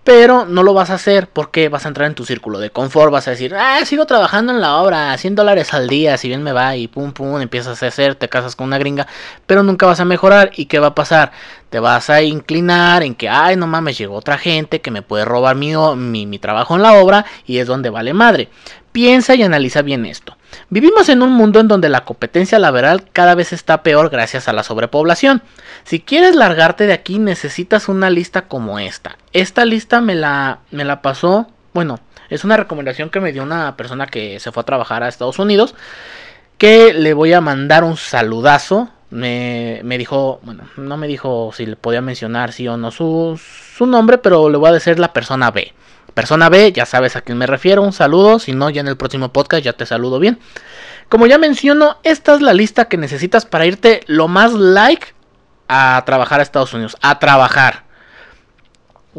pero 0.08 0.46
no 0.46 0.64
lo 0.64 0.74
vas 0.74 0.90
a 0.90 0.94
hacer 0.94 1.28
porque 1.28 1.68
vas 1.68 1.84
a 1.84 1.90
entrar 1.90 2.08
en 2.08 2.16
tu 2.16 2.24
círculo 2.24 2.60
de 2.60 2.70
confort, 2.70 3.12
vas 3.12 3.28
a 3.28 3.32
decir, 3.32 3.54
ah, 3.54 3.84
sigo 3.84 4.06
trabajando 4.06 4.54
en 4.54 4.62
la 4.62 4.78
obra, 4.78 5.18
100 5.18 5.36
dólares 5.36 5.74
al 5.74 5.90
día, 5.90 6.16
si 6.16 6.30
bien 6.30 6.44
me 6.44 6.54
va 6.54 6.78
y 6.78 6.88
pum 6.88 7.12
pum, 7.12 7.42
empiezas 7.42 7.84
a 7.84 7.88
hacer, 7.88 8.16
te 8.16 8.30
casas 8.30 8.56
con 8.56 8.68
una 8.68 8.78
gringa, 8.78 9.06
pero 9.46 9.64
nunca 9.64 9.86
vas 9.86 10.00
a 10.00 10.06
mejorar 10.06 10.52
y 10.56 10.68
¿qué 10.68 10.80
va 10.80 10.88
a 10.88 10.96
pasar? 10.96 11.34
Te 11.70 11.82
vas 11.82 12.10
a 12.10 12.22
inclinar 12.22 13.04
en 13.04 13.16
que, 13.16 13.28
ay, 13.28 13.58
no 13.58 13.68
mames, 13.68 13.98
llegó 13.98 14.16
otra 14.16 14.38
gente 14.38 14.80
que 14.80 14.92
me 14.92 15.02
puede 15.02 15.26
robar 15.26 15.58
mi, 15.58 15.76
mi, 15.98 16.26
mi 16.26 16.40
trabajo 16.40 16.78
en 16.78 16.84
la 16.84 16.94
obra 16.94 17.26
y 17.46 17.58
es 17.58 17.68
donde 17.68 17.90
vale 17.90 18.14
madre. 18.14 18.48
Piensa 18.94 19.36
y 19.36 19.44
analiza 19.44 19.82
bien 19.82 20.06
esto. 20.06 20.37
Vivimos 20.70 21.10
en 21.10 21.22
un 21.22 21.32
mundo 21.32 21.60
en 21.60 21.68
donde 21.68 21.90
la 21.90 22.04
competencia 22.04 22.60
laboral 22.60 23.10
cada 23.12 23.36
vez 23.36 23.54
está 23.54 23.84
peor 23.84 24.10
gracias 24.10 24.48
a 24.48 24.54
la 24.54 24.64
sobrepoblación. 24.64 25.42
Si 25.84 26.00
quieres 26.00 26.36
largarte 26.36 26.88
de 26.88 26.94
aquí 26.94 27.20
necesitas 27.20 27.88
una 27.88 28.10
lista 28.10 28.44
como 28.44 28.80
esta. 28.80 29.18
Esta 29.34 29.66
lista 29.66 30.02
me 30.02 30.16
la, 30.16 30.60
me 30.72 30.84
la 30.84 31.02
pasó, 31.02 31.48
bueno, 31.74 32.00
es 32.30 32.44
una 32.44 32.58
recomendación 32.58 33.10
que 33.10 33.20
me 33.20 33.32
dio 33.32 33.44
una 33.44 33.78
persona 33.78 34.08
que 34.08 34.40
se 34.40 34.52
fue 34.52 34.62
a 34.62 34.66
trabajar 34.66 35.04
a 35.04 35.08
Estados 35.08 35.40
Unidos, 35.40 35.76
que 36.58 36.94
le 36.94 37.14
voy 37.14 37.34
a 37.34 37.42
mandar 37.42 37.84
un 37.84 37.98
saludazo. 37.98 38.90
Me, 39.10 39.80
me 39.86 39.98
dijo, 39.98 40.42
bueno, 40.44 40.66
no 40.76 40.98
me 40.98 41.08
dijo 41.08 41.52
si 41.56 41.66
le 41.66 41.78
podía 41.78 42.02
mencionar 42.02 42.52
sí 42.52 42.68
o 42.68 42.76
no 42.76 42.92
su, 42.92 43.40
su 43.78 43.86
nombre, 43.86 44.18
pero 44.18 44.50
le 44.50 44.58
voy 44.58 44.70
a 44.70 44.74
decir 44.74 45.00
la 45.00 45.14
persona 45.14 45.50
B. 45.52 45.74
Persona 46.18 46.50
B, 46.50 46.72
ya 46.72 46.88
sabes 46.88 47.16
a 47.16 47.22
quién 47.22 47.38
me 47.38 47.46
refiero, 47.46 47.84
un 47.84 47.94
saludo, 47.94 48.40
si 48.40 48.52
no, 48.52 48.72
ya 48.72 48.82
en 48.82 48.88
el 48.88 48.98
próximo 48.98 49.32
podcast 49.32 49.64
ya 49.64 49.74
te 49.74 49.86
saludo 49.86 50.18
bien. 50.18 50.40
Como 51.10 51.28
ya 51.28 51.38
menciono, 51.38 51.98
esta 52.02 52.34
es 52.34 52.42
la 52.42 52.56
lista 52.56 52.86
que 52.86 52.98
necesitas 52.98 53.46
para 53.46 53.68
irte 53.68 54.02
lo 54.08 54.28
más 54.28 54.52
like 54.54 55.14
a 55.68 56.02
trabajar 56.08 56.40
a 56.40 56.44
Estados 56.44 56.74
Unidos, 56.74 56.98
a 57.04 57.20
trabajar. 57.20 57.84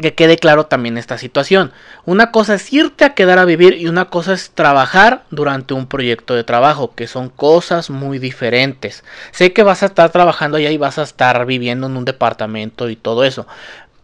que 0.01 0.13
quede 0.13 0.37
claro 0.37 0.65
también 0.65 0.97
esta 0.97 1.17
situación. 1.17 1.71
Una 2.03 2.31
cosa 2.31 2.55
es 2.55 2.73
irte 2.73 3.05
a 3.05 3.13
quedar 3.13 3.39
a 3.39 3.45
vivir 3.45 3.75
y 3.75 3.87
una 3.87 4.09
cosa 4.09 4.33
es 4.33 4.51
trabajar 4.51 5.23
durante 5.29 5.73
un 5.73 5.87
proyecto 5.87 6.35
de 6.35 6.43
trabajo, 6.43 6.95
que 6.95 7.07
son 7.07 7.29
cosas 7.29 7.89
muy 7.89 8.19
diferentes. 8.19 9.05
Sé 9.31 9.53
que 9.53 9.63
vas 9.63 9.83
a 9.83 9.85
estar 9.85 10.09
trabajando 10.09 10.57
allá 10.57 10.69
y 10.69 10.77
vas 10.77 10.97
a 10.99 11.03
estar 11.03 11.45
viviendo 11.45 11.87
en 11.87 11.95
un 11.95 12.03
departamento 12.03 12.89
y 12.89 12.97
todo 12.97 13.23
eso. 13.23 13.47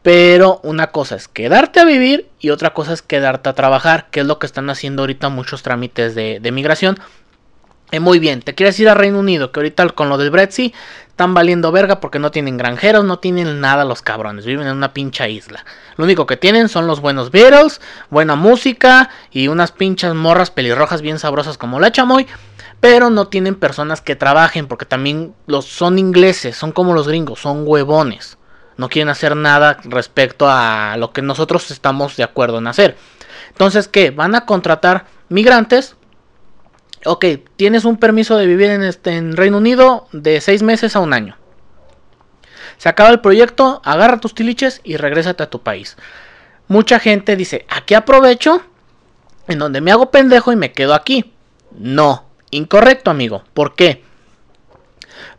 Pero 0.05 0.59
una 0.62 0.91
cosa 0.91 1.15
es 1.15 1.27
quedarte 1.27 1.79
a 1.79 1.83
vivir 1.83 2.29
y 2.39 2.51
otra 2.51 2.75
cosa 2.75 2.93
es 2.93 3.01
quedarte 3.01 3.50
a 3.50 3.53
trabajar, 3.53 4.12
que 4.12 4.19
es 4.19 4.27
lo 4.27 4.38
que 4.38 4.45
están 4.45 4.69
haciendo 4.69 5.01
ahorita 5.01 5.29
muchos 5.29 5.63
trámites 5.63 6.13
de, 6.13 6.51
migración. 6.53 7.00
Eh, 7.89 8.00
muy 8.00 8.19
bien, 8.19 8.43
te 8.43 8.53
quieres 8.53 8.79
ir 8.79 8.88
a 8.88 8.93
Reino 8.93 9.17
Unido, 9.17 9.51
que 9.51 9.62
ahorita 9.62 9.89
con 9.89 10.09
lo 10.09 10.19
del 10.19 10.29
Brexit 10.29 10.75
están 11.07 11.33
valiendo 11.33 11.71
verga 11.71 12.01
porque 12.01 12.19
no 12.19 12.29
tienen 12.29 12.55
granjeros, 12.55 13.03
no 13.03 13.17
tienen 13.17 13.59
nada 13.59 13.83
los 13.83 14.03
cabrones, 14.03 14.45
viven 14.45 14.67
en 14.67 14.77
una 14.77 14.93
pincha 14.93 15.27
isla. 15.27 15.65
Lo 15.97 16.05
único 16.05 16.27
que 16.27 16.38
tienen 16.38 16.69
son 16.69 16.85
los 16.85 17.00
buenos 17.01 17.31
Beatles, 17.31 17.81
buena 18.12 18.35
música 18.35 19.09
y 19.31 19.47
unas 19.47 19.71
pinchas 19.71 20.13
morras 20.13 20.51
pelirrojas 20.51 21.01
bien 21.01 21.17
sabrosas 21.17 21.57
como 21.57 21.79
la 21.79 21.91
chamoy. 21.91 22.27
Pero 22.79 23.09
no 23.09 23.27
tienen 23.29 23.55
personas 23.55 24.01
que 24.01 24.15
trabajen 24.15 24.67
porque 24.67 24.85
también 24.85 25.33
los 25.47 25.65
son 25.65 25.97
ingleses, 25.97 26.55
son 26.55 26.74
como 26.74 26.93
los 26.93 27.07
gringos, 27.07 27.39
son 27.39 27.63
huevones. 27.65 28.35
No 28.77 28.89
quieren 28.89 29.10
hacer 29.10 29.36
nada 29.36 29.77
respecto 29.84 30.48
a 30.50 30.96
lo 30.98 31.13
que 31.13 31.22
nosotros 31.22 31.72
estamos 31.72 32.17
de 32.17 32.24
acuerdo 32.24 32.58
en 32.58 32.67
hacer. 32.67 32.98
Entonces, 33.50 33.88
¿qué? 33.88 34.12
Van 34.12 34.36
a 34.36 34.46
contratar 34.46 35.05
migrantes 35.29 35.96
ok, 37.05 37.25
tienes 37.55 37.86
un 37.86 37.98
permiso 37.98 38.36
de 38.36 38.48
vivir 38.48 38.70
en, 38.72 38.84
este, 38.84 39.15
en 39.15 39.38
Reino 39.38 39.58
Unido 39.58 40.08
de 40.12 40.41
seis 40.41 40.63
meses 40.63 40.96
a 40.96 41.00
un 41.00 41.13
año. 41.13 41.38
Se 42.77 42.89
acaba 42.89 43.10
el 43.10 43.22
proyecto, 43.22 43.82
agarra 43.86 44.20
tus 44.20 44.36
tiliches 44.36 44.82
y 44.84 44.98
regrésate 44.98 45.44
a 45.44 45.50
tu 45.50 45.62
país. 45.62 45.96
Mucha 46.67 47.00
gente 47.00 47.36
dice, 47.36 47.65
aquí 47.70 47.94
aprovecho, 47.94 48.62
en 49.48 49.60
donde 49.60 49.82
me 49.82 49.91
hago 49.91 50.12
pendejo 50.12 50.51
y 50.51 50.55
me 50.55 50.74
quedo 50.74 50.94
aquí. 50.94 51.34
No, 51.72 52.25
incorrecto 52.50 53.12
amigo. 53.12 53.44
¿Por 53.53 53.75
qué? 53.75 54.03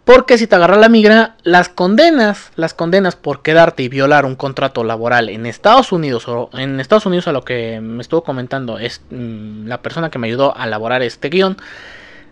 Porque 0.07 0.39
si 0.39 0.47
te 0.47 0.55
agarra 0.55 0.77
la 0.77 0.89
migra, 0.89 1.35
las 1.43 1.69
condenas, 1.69 2.53
las 2.55 2.75
condenas 2.75 3.17
por 3.17 3.43
quedarte 3.43 3.83
y 3.83 3.89
violar 3.89 4.25
un 4.25 4.37
contrato 4.37 4.85
laboral 4.85 5.29
en 5.29 5.47
Estados 5.47 5.91
Unidos, 5.91 6.29
o 6.29 6.49
en 6.53 6.79
Estados 6.79 7.07
Unidos 7.07 7.27
a 7.27 7.33
lo 7.33 7.45
que 7.45 7.81
me 7.81 8.03
estuvo 8.03 8.23
comentando 8.23 8.79
es 8.79 9.03
mm, 9.11 9.67
la 9.67 9.83
persona 9.83 10.09
que 10.09 10.21
me 10.21 10.29
ayudó 10.29 10.57
a 10.57 10.67
elaborar 10.67 11.03
este 11.03 11.29
guion, 11.29 11.57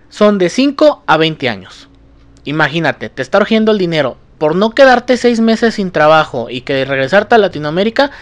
son 0.08 0.38
de 0.38 0.50
5 0.50 1.02
a 1.04 1.16
20 1.16 1.48
años. 1.48 1.88
Imagínate, 2.44 3.08
te 3.08 3.22
está 3.22 3.38
urgiendo 3.38 3.72
el 3.72 3.78
dinero. 3.78 4.18
Por 4.38 4.54
no 4.54 4.70
quedarte 4.70 5.16
6 5.16 5.40
meses 5.40 5.74
sin 5.74 5.90
trabajo 5.90 6.50
y 6.50 6.60
que 6.60 6.84
regresarte 6.84 7.34
a 7.34 7.38
Latinoamérica, 7.38 8.12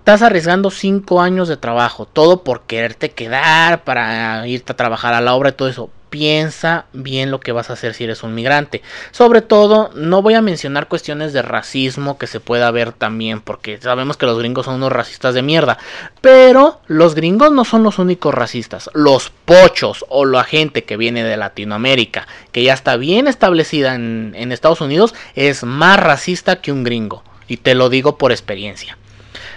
estás 0.00 0.20
arriesgando 0.20 0.70
5 0.70 1.22
años 1.22 1.48
de 1.48 1.56
trabajo, 1.56 2.04
todo 2.04 2.44
por 2.44 2.64
quererte 2.64 3.12
quedar, 3.12 3.84
para 3.84 4.46
irte 4.46 4.72
a 4.72 4.76
trabajar 4.76 5.14
a 5.14 5.22
la 5.22 5.32
obra 5.32 5.48
y 5.48 5.52
todo 5.52 5.68
eso 5.68 5.90
piensa 6.12 6.84
bien 6.92 7.30
lo 7.30 7.40
que 7.40 7.52
vas 7.52 7.70
a 7.70 7.72
hacer 7.72 7.94
si 7.94 8.04
eres 8.04 8.22
un 8.22 8.34
migrante. 8.34 8.82
Sobre 9.12 9.40
todo, 9.40 9.90
no 9.94 10.20
voy 10.20 10.34
a 10.34 10.42
mencionar 10.42 10.86
cuestiones 10.86 11.32
de 11.32 11.40
racismo 11.40 12.18
que 12.18 12.26
se 12.26 12.38
pueda 12.38 12.70
ver 12.70 12.92
también, 12.92 13.40
porque 13.40 13.78
sabemos 13.80 14.18
que 14.18 14.26
los 14.26 14.38
gringos 14.38 14.66
son 14.66 14.74
unos 14.74 14.92
racistas 14.92 15.34
de 15.34 15.40
mierda. 15.40 15.78
Pero 16.20 16.82
los 16.86 17.14
gringos 17.14 17.50
no 17.50 17.64
son 17.64 17.82
los 17.82 17.98
únicos 17.98 18.34
racistas. 18.34 18.90
Los 18.92 19.30
pochos 19.30 20.04
o 20.10 20.26
la 20.26 20.44
gente 20.44 20.84
que 20.84 20.98
viene 20.98 21.24
de 21.24 21.38
Latinoamérica, 21.38 22.28
que 22.52 22.62
ya 22.62 22.74
está 22.74 22.98
bien 22.98 23.26
establecida 23.26 23.94
en, 23.94 24.34
en 24.36 24.52
Estados 24.52 24.82
Unidos, 24.82 25.14
es 25.34 25.64
más 25.64 25.98
racista 25.98 26.60
que 26.60 26.72
un 26.72 26.84
gringo. 26.84 27.24
Y 27.48 27.56
te 27.56 27.74
lo 27.74 27.88
digo 27.88 28.18
por 28.18 28.32
experiencia. 28.32 28.98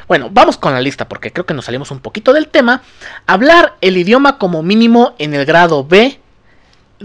Bueno, 0.08 0.30
vamos 0.32 0.56
con 0.56 0.72
la 0.72 0.80
lista 0.80 1.10
porque 1.10 1.34
creo 1.34 1.46
que 1.46 1.54
nos 1.54 1.66
salimos 1.66 1.92
un 1.92 2.00
poquito 2.00 2.32
del 2.32 2.48
tema. 2.48 2.82
Hablar 3.28 3.76
el 3.82 3.98
idioma 3.98 4.38
como 4.38 4.64
mínimo 4.64 5.16
en 5.20 5.34
el 5.34 5.46
grado 5.46 5.84
B 5.84 6.22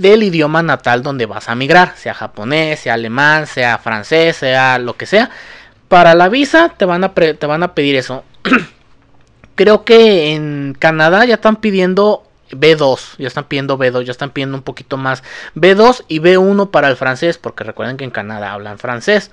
del 0.01 0.23
idioma 0.23 0.63
natal 0.63 1.03
donde 1.03 1.27
vas 1.27 1.49
a 1.49 1.55
migrar, 1.55 1.95
sea 1.97 2.15
japonés, 2.15 2.81
sea 2.81 2.95
alemán, 2.95 3.47
sea 3.47 3.79
francés, 3.79 4.37
sea 4.37 4.79
lo 4.79 4.97
que 4.97 5.07
sea. 5.07 5.31
Para 5.89 6.15
la 6.15 6.29
visa 6.29 6.71
te 6.77 6.85
van 6.85 7.05
a, 7.05 7.15
te 7.15 7.47
van 7.47 7.63
a 7.63 7.75
pedir 7.75 7.97
eso. 7.97 8.25
Creo 9.55 9.85
que 9.85 10.35
en 10.35 10.75
Canadá 10.79 11.25
ya 11.25 11.35
están 11.35 11.57
pidiendo 11.57 12.25
B2, 12.51 13.17
ya 13.19 13.27
están 13.27 13.45
pidiendo 13.45 13.79
B2, 13.79 14.03
ya 14.03 14.11
están 14.11 14.31
pidiendo 14.31 14.57
un 14.57 14.63
poquito 14.63 14.97
más 14.97 15.23
B2 15.55 16.05
y 16.09 16.21
B1 16.21 16.71
para 16.71 16.89
el 16.89 16.97
francés, 16.97 17.39
porque 17.39 17.65
recuerden 17.65 17.97
que 17.97 18.05
en 18.05 18.11
Canadá 18.11 18.53
hablan 18.53 18.79
francés. 18.79 19.31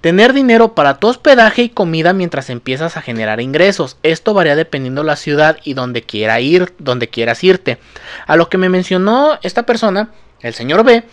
Tener 0.00 0.32
dinero 0.32 0.74
para 0.74 0.98
tu 0.98 1.08
hospedaje 1.08 1.62
y 1.62 1.68
comida 1.70 2.12
mientras 2.12 2.50
empiezas 2.50 2.96
a 2.96 3.02
generar 3.02 3.40
ingresos. 3.40 3.96
Esto 4.02 4.34
varía 4.34 4.56
dependiendo 4.56 5.02
la 5.02 5.16
ciudad 5.16 5.58
y 5.64 5.74
donde 5.74 6.02
quiera 6.02 6.40
ir, 6.40 6.74
donde 6.78 7.08
quieras 7.08 7.42
irte. 7.44 7.78
A 8.26 8.36
lo 8.36 8.48
que 8.48 8.58
me 8.58 8.68
mencionó 8.68 9.38
esta 9.42 9.64
persona, 9.64 10.10
el 10.40 10.54
señor 10.54 10.84
B, 10.84 11.04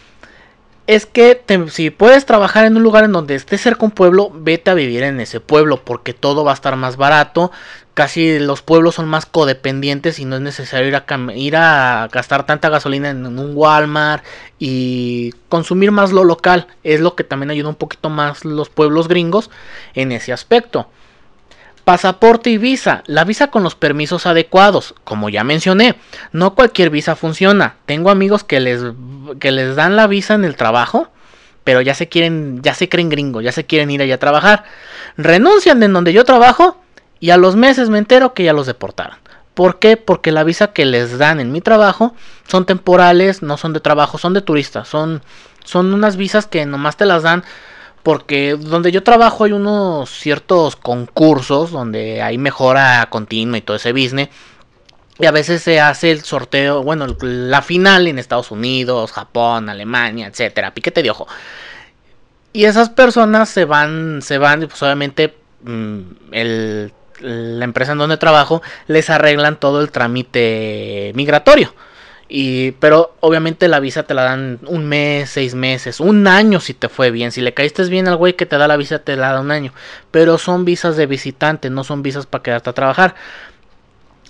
es 0.88 1.06
que 1.06 1.44
si 1.70 1.90
puedes 1.90 2.26
trabajar 2.26 2.66
en 2.66 2.78
un 2.78 2.84
lugar 2.84 3.04
en 3.04 3.12
donde 3.12 3.36
esté 3.36 3.58
cerca 3.58 3.86
un 3.86 3.92
pueblo, 3.92 4.32
vete 4.34 4.72
a 4.72 4.74
vivir 4.74 5.04
en 5.04 5.20
ese 5.20 5.42
pueblo 5.42 5.84
porque 5.84 6.14
todo 6.14 6.46
va 6.46 6.52
a 6.52 6.54
estar 6.54 6.78
más 6.78 6.96
barato. 6.96 7.52
Casi 7.94 8.40
los 8.40 8.62
pueblos 8.62 8.96
son 8.96 9.08
más 9.08 9.26
codependientes 9.26 10.20
y 10.20 10.26
no 10.26 10.38
es 10.38 10.42
necesario 10.42 10.88
ir 10.88 10.96
a, 10.96 11.06
ir 11.36 11.58
a 11.58 12.08
gastar 12.12 12.46
tanta 12.46 12.70
gasolina 12.70 13.10
en 13.10 13.26
un 13.26 13.52
Walmart 13.54 14.24
y 14.60 15.34
consumir 15.50 15.92
más 15.92 16.14
lo 16.14 16.24
local. 16.24 16.68
Es 16.84 17.02
lo 17.02 17.16
que 17.16 17.26
también 17.26 17.50
ayuda 17.50 17.70
un 17.70 17.76
poquito 17.76 18.10
más 18.10 18.46
los 18.46 18.70
pueblos 18.70 19.10
gringos 19.10 19.50
en 19.94 20.14
ese 20.14 20.32
aspecto. 20.32 20.90
Pasaporte 21.88 22.50
y 22.50 22.58
visa. 22.58 23.02
La 23.06 23.24
visa 23.24 23.48
con 23.48 23.64
los 23.64 23.76
permisos 23.76 24.26
adecuados. 24.26 24.94
Como 25.06 25.30
ya 25.30 25.46
mencioné, 25.46 25.96
no 26.34 26.54
cualquier 26.54 26.90
visa 26.90 27.16
funciona. 27.16 27.78
Tengo 27.86 28.10
amigos 28.10 28.44
que 28.44 28.60
les, 28.60 28.82
que 29.40 29.54
les 29.54 29.78
dan 29.78 29.96
la 29.96 30.06
visa 30.06 30.34
en 30.34 30.44
el 30.44 30.58
trabajo, 30.58 31.08
pero 31.64 31.80
ya 31.80 31.94
se 31.94 32.10
quieren, 32.10 32.62
ya 32.62 32.74
se 32.74 32.90
creen 32.90 33.08
gringos, 33.08 33.42
ya 33.42 33.54
se 33.54 33.66
quieren 33.66 33.90
ir 33.90 34.02
allá 34.02 34.16
a 34.16 34.18
trabajar. 34.18 34.66
Renuncian 35.16 35.80
de 35.80 35.86
en 35.86 35.94
donde 35.94 36.12
yo 36.12 36.26
trabajo 36.26 36.78
y 37.22 37.30
a 37.30 37.38
los 37.38 37.56
meses 37.56 37.90
me 37.90 38.00
entero 38.00 38.34
que 38.34 38.44
ya 38.44 38.52
los 38.52 38.68
deportaron. 38.68 39.18
¿Por 39.54 39.80
qué? 39.80 39.96
Porque 39.96 40.34
la 40.34 40.44
visa 40.44 40.74
que 40.74 40.84
les 40.84 41.18
dan 41.18 41.40
en 41.40 41.54
mi 41.54 41.62
trabajo 41.62 42.14
son 42.50 42.66
temporales, 42.66 43.42
no 43.42 43.56
son 43.56 43.72
de 43.72 43.80
trabajo, 43.80 44.18
son 44.18 44.34
de 44.34 44.42
turistas. 44.42 44.90
Son, 44.90 45.22
son 45.64 45.94
unas 45.94 46.18
visas 46.18 46.48
que 46.48 46.66
nomás 46.66 46.98
te 46.98 47.06
las 47.06 47.24
dan 47.24 47.46
porque 48.08 48.56
donde 48.58 48.94
yo 48.94 49.04
trabajo 49.04 49.44
hay 49.44 49.52
unos 49.52 50.10
ciertos 50.10 50.78
concursos 50.78 51.72
donde 51.72 52.22
hay 52.22 52.38
mejora 52.38 53.06
continua 53.10 53.58
y 53.58 53.62
todo 53.62 53.76
ese 53.76 53.92
business. 53.92 54.30
Y 55.20 55.26
a 55.26 55.32
veces 55.32 55.62
se 55.62 55.82
hace 55.82 56.12
el 56.12 56.24
sorteo, 56.24 56.84
bueno, 56.84 57.06
la 57.20 57.62
final 57.62 58.08
en 58.08 58.18
Estados 58.18 58.50
Unidos, 58.50 59.12
Japón, 59.12 59.68
Alemania, 59.68 60.28
etcétera, 60.28 60.74
piquete 60.74 61.04
de 61.04 61.12
ojo. 61.12 61.28
Y 62.54 62.64
esas 62.64 62.90
personas 62.90 63.50
se 63.50 63.66
van, 63.66 64.22
se 64.22 64.38
van, 64.38 64.62
pues 64.62 64.82
obviamente 64.82 65.36
mm, 65.64 66.00
la 66.32 67.66
empresa 67.66 67.92
en 67.92 67.98
donde 67.98 68.16
trabajo 68.16 68.62
les 68.88 69.10
arreglan 69.10 69.60
todo 69.60 69.82
el 69.82 69.92
trámite 69.92 71.12
migratorio. 71.14 71.74
Y, 72.30 72.72
pero 72.74 73.16
obviamente 73.22 73.68
la 73.68 73.80
visa 73.80 74.04
te 74.04 74.14
la 74.14 74.24
dan 74.24 74.60
un 74.68 74.86
mes, 74.86 75.30
seis 75.30 75.56
meses, 75.56 76.00
un 76.00 76.28
año 76.28 76.60
si 76.60 76.74
te 76.74 76.90
fue 76.90 77.12
bien. 77.12 77.32
Si 77.32 77.42
le 77.42 77.54
caíste 77.54 77.84
bien 77.86 78.08
al 78.08 78.18
güey 78.18 78.34
que 78.34 78.46
te 78.46 78.58
da 78.58 78.68
la 78.68 78.78
visa, 78.78 79.00
te 79.00 79.16
la 79.16 79.32
da 79.32 79.40
un 79.40 79.52
año. 79.52 79.74
Pero 80.12 80.38
son 80.38 80.66
visas 80.66 80.98
de 80.98 81.06
visitante, 81.06 81.70
no 81.70 81.84
son 81.84 82.04
visas 82.04 82.26
para 82.26 82.44
quedarte 82.44 82.70
a 82.70 82.74
trabajar. 82.74 83.16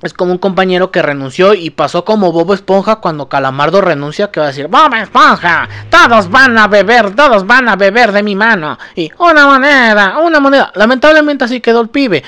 Es 0.04 0.14
como 0.14 0.32
un 0.32 0.38
compañero 0.38 0.92
que 0.92 1.02
renunció 1.02 1.56
y 1.56 1.72
pasó 1.72 2.06
como 2.06 2.32
Bobo 2.32 2.54
Esponja 2.54 2.98
cuando 2.98 3.30
Calamardo 3.30 3.82
renuncia, 3.82 4.30
que 4.30 4.40
va 4.40 4.46
a 4.46 4.50
decir, 4.50 4.68
Bobo 4.68 4.96
Esponja, 4.96 5.68
todos 5.90 6.30
van 6.30 6.56
a 6.56 6.68
beber, 6.68 7.16
todos 7.16 7.48
van 7.48 7.68
a 7.68 7.76
beber 7.76 8.12
de 8.12 8.22
mi 8.22 8.36
mano. 8.36 8.78
Y 8.96 9.12
una 9.18 9.48
moneda, 9.48 10.20
una 10.20 10.40
moneda. 10.40 10.72
Lamentablemente 10.76 11.46
así 11.46 11.62
quedó 11.62 11.82
el 11.82 11.90
pibe. 11.90 12.24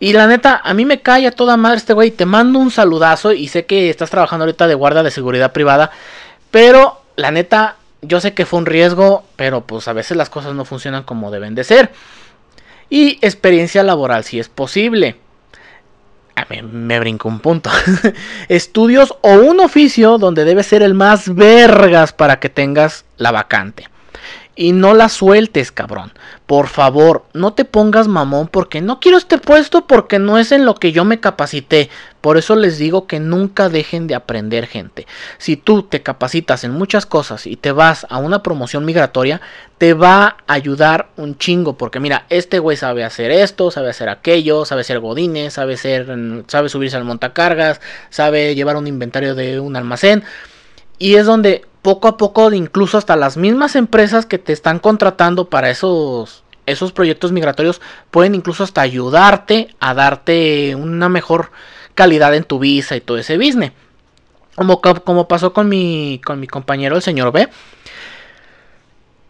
Y 0.00 0.12
la 0.12 0.26
neta, 0.26 0.60
a 0.62 0.74
mí 0.74 0.84
me 0.84 1.00
cae 1.00 1.26
a 1.26 1.30
toda 1.30 1.56
madre 1.56 1.78
este 1.78 1.92
güey. 1.92 2.10
Te 2.10 2.26
mando 2.26 2.58
un 2.58 2.70
saludazo 2.70 3.32
y 3.32 3.48
sé 3.48 3.66
que 3.66 3.90
estás 3.90 4.10
trabajando 4.10 4.44
ahorita 4.44 4.66
de 4.66 4.74
guarda 4.74 5.02
de 5.02 5.10
seguridad 5.10 5.52
privada. 5.52 5.90
Pero 6.50 7.00
la 7.16 7.30
neta, 7.30 7.76
yo 8.02 8.20
sé 8.20 8.34
que 8.34 8.46
fue 8.46 8.58
un 8.58 8.66
riesgo, 8.66 9.24
pero 9.36 9.62
pues 9.62 9.88
a 9.88 9.92
veces 9.92 10.16
las 10.16 10.30
cosas 10.30 10.54
no 10.54 10.64
funcionan 10.64 11.04
como 11.04 11.30
deben 11.30 11.54
de 11.54 11.64
ser. 11.64 11.90
Y 12.90 13.18
experiencia 13.22 13.82
laboral, 13.82 14.24
si 14.24 14.38
es 14.38 14.48
posible. 14.48 15.16
A 16.36 16.46
mí 16.50 16.62
me 16.62 16.98
brinco 16.98 17.28
un 17.28 17.40
punto. 17.40 17.70
Estudios 18.48 19.14
o 19.20 19.34
un 19.34 19.60
oficio 19.60 20.18
donde 20.18 20.44
debe 20.44 20.62
ser 20.62 20.82
el 20.82 20.94
más 20.94 21.32
vergas 21.34 22.12
para 22.12 22.40
que 22.40 22.48
tengas 22.48 23.04
la 23.16 23.30
vacante. 23.30 23.88
Y 24.56 24.72
no 24.72 24.94
la 24.94 25.08
sueltes, 25.08 25.72
cabrón. 25.72 26.12
Por 26.46 26.68
favor, 26.68 27.24
no 27.32 27.54
te 27.54 27.64
pongas 27.64 28.06
mamón 28.06 28.48
porque 28.48 28.80
no 28.80 29.00
quiero 29.00 29.16
este 29.18 29.38
puesto 29.38 29.86
porque 29.86 30.18
no 30.18 30.38
es 30.38 30.52
en 30.52 30.64
lo 30.64 30.74
que 30.74 30.92
yo 30.92 31.04
me 31.04 31.20
capacité. 31.20 31.90
Por 32.20 32.36
eso 32.36 32.54
les 32.54 32.78
digo 32.78 33.06
que 33.06 33.18
nunca 33.18 33.68
dejen 33.68 34.06
de 34.06 34.14
aprender 34.14 34.66
gente. 34.66 35.06
Si 35.38 35.56
tú 35.56 35.82
te 35.82 36.02
capacitas 36.02 36.64
en 36.64 36.72
muchas 36.72 37.06
cosas 37.06 37.46
y 37.46 37.56
te 37.56 37.72
vas 37.72 38.06
a 38.10 38.18
una 38.18 38.42
promoción 38.42 38.84
migratoria, 38.84 39.40
te 39.78 39.94
va 39.94 40.36
a 40.46 40.52
ayudar 40.52 41.08
un 41.16 41.36
chingo. 41.36 41.76
Porque 41.76 42.00
mira, 42.00 42.26
este 42.28 42.58
güey 42.58 42.76
sabe 42.76 43.04
hacer 43.04 43.30
esto, 43.30 43.70
sabe 43.70 43.90
hacer 43.90 44.08
aquello, 44.08 44.64
sabe 44.64 44.84
ser 44.84 45.00
godines, 45.00 45.54
sabe, 45.54 45.76
ser, 45.76 46.06
sabe 46.46 46.68
subirse 46.68 46.96
al 46.96 47.04
montacargas, 47.04 47.80
sabe 48.10 48.54
llevar 48.54 48.76
un 48.76 48.86
inventario 48.86 49.34
de 49.34 49.60
un 49.60 49.76
almacén. 49.76 50.24
Y 50.98 51.16
es 51.16 51.26
donde 51.26 51.64
poco 51.82 52.08
a 52.08 52.16
poco, 52.16 52.52
incluso 52.52 52.96
hasta 52.96 53.16
las 53.16 53.36
mismas 53.36 53.76
empresas 53.76 54.26
que 54.26 54.38
te 54.38 54.52
están 54.52 54.78
contratando 54.78 55.50
para 55.50 55.70
esos, 55.70 56.44
esos 56.66 56.92
proyectos 56.92 57.32
migratorios, 57.32 57.80
pueden 58.10 58.34
incluso 58.34 58.64
hasta 58.64 58.80
ayudarte 58.80 59.74
a 59.80 59.92
darte 59.92 60.74
una 60.74 61.08
mejor 61.08 61.50
calidad 61.94 62.34
en 62.34 62.44
tu 62.44 62.58
visa 62.58 62.96
y 62.96 63.00
todo 63.00 63.18
ese 63.18 63.36
business. 63.36 63.72
Como, 64.54 64.80
como 64.80 65.28
pasó 65.28 65.52
con 65.52 65.68
mi, 65.68 66.20
con 66.24 66.40
mi 66.40 66.46
compañero, 66.46 66.96
el 66.96 67.02
señor 67.02 67.32
B. 67.32 67.48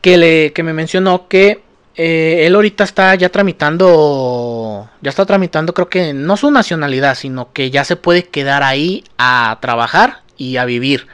que, 0.00 0.16
le, 0.16 0.52
que 0.52 0.62
me 0.62 0.72
mencionó 0.72 1.28
que 1.28 1.62
eh, 1.96 2.46
él 2.46 2.54
ahorita 2.54 2.84
está 2.84 3.14
ya 3.14 3.30
tramitando, 3.30 4.88
ya 5.00 5.10
está 5.10 5.26
tramitando 5.26 5.74
creo 5.74 5.88
que 5.88 6.12
no 6.12 6.36
su 6.36 6.50
nacionalidad, 6.50 7.14
sino 7.16 7.52
que 7.52 7.70
ya 7.70 7.84
se 7.84 7.96
puede 7.96 8.24
quedar 8.24 8.62
ahí 8.62 9.04
a 9.18 9.58
trabajar 9.60 10.22
y 10.36 10.56
a 10.56 10.64
vivir. 10.64 11.08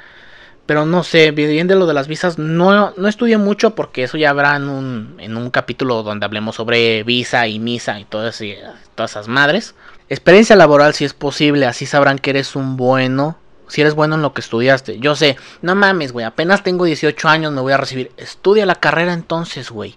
Pero 0.67 0.85
no 0.85 1.05
sé, 1.05 1.31
bien 1.31 1.69
de 1.69 1.77
lo 1.77 1.87
de 1.87 1.95
las 1.95 2.09
visas, 2.09 2.39
no, 2.39 2.93
no 2.97 3.09
estudié 3.09 3.39
mucho 3.39 3.77
porque 3.77 4.03
eso 4.03 4.19
ya 4.19 4.31
habrá 4.31 4.57
en 4.57 4.69
un, 4.69 5.17
en 5.21 5.37
un 5.37 5.51
capítulo 5.51 6.03
donde 6.03 6.27
hablemos 6.27 6.57
sobre 6.57 7.05
visa 7.05 7.47
y 7.47 7.61
misa 7.61 8.01
y 8.01 8.05
todas, 8.05 8.41
y 8.41 8.57
todas 8.97 9.13
esas 9.13 9.29
madres. 9.29 9.77
Experiencia 10.09 10.57
laboral 10.57 10.93
si 10.95 11.05
es 11.05 11.15
posible, 11.15 11.67
así 11.67 11.87
sabrán 11.87 12.19
que 12.19 12.31
eres 12.31 12.57
un 12.57 12.77
bueno, 12.77 13.39
si 13.69 13.81
eres 13.81 13.95
bueno 13.95 14.17
en 14.17 14.23
lo 14.23 14.35
que 14.35 14.41
estudiaste. 14.41 14.99
Yo 14.99 15.15
sé, 15.15 15.37
no 15.63 15.77
mames, 15.77 16.13
güey, 16.13 16.27
apenas 16.27 16.65
tengo 16.65 16.85
18 16.85 17.29
años, 17.29 17.53
me 17.53 17.61
voy 17.61 17.73
a 17.73 17.77
recibir. 17.77 18.11
Estudia 18.17 18.67
la 18.67 18.75
carrera 18.75 19.13
entonces, 19.13 19.71
güey. 19.71 19.97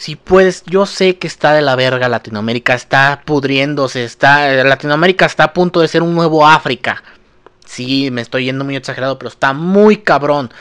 Si 0.00 0.16
puedes, 0.16 0.62
yo 0.64 0.86
sé 0.86 1.18
que 1.18 1.26
está 1.26 1.52
de 1.52 1.60
la 1.60 1.76
verga 1.76 2.08
Latinoamérica, 2.08 2.72
está 2.72 3.20
pudriéndose, 3.22 4.02
está 4.02 4.50
Latinoamérica 4.64 5.26
está 5.26 5.44
a 5.44 5.52
punto 5.52 5.80
de 5.80 5.88
ser 5.88 6.02
un 6.02 6.14
nuevo 6.14 6.46
África. 6.46 7.02
Sí, 7.66 8.10
me 8.10 8.22
estoy 8.22 8.46
yendo 8.46 8.64
muy 8.64 8.76
exagerado, 8.76 9.18
pero 9.18 9.28
está 9.28 9.52
muy 9.52 9.98
cabrón. 9.98 10.54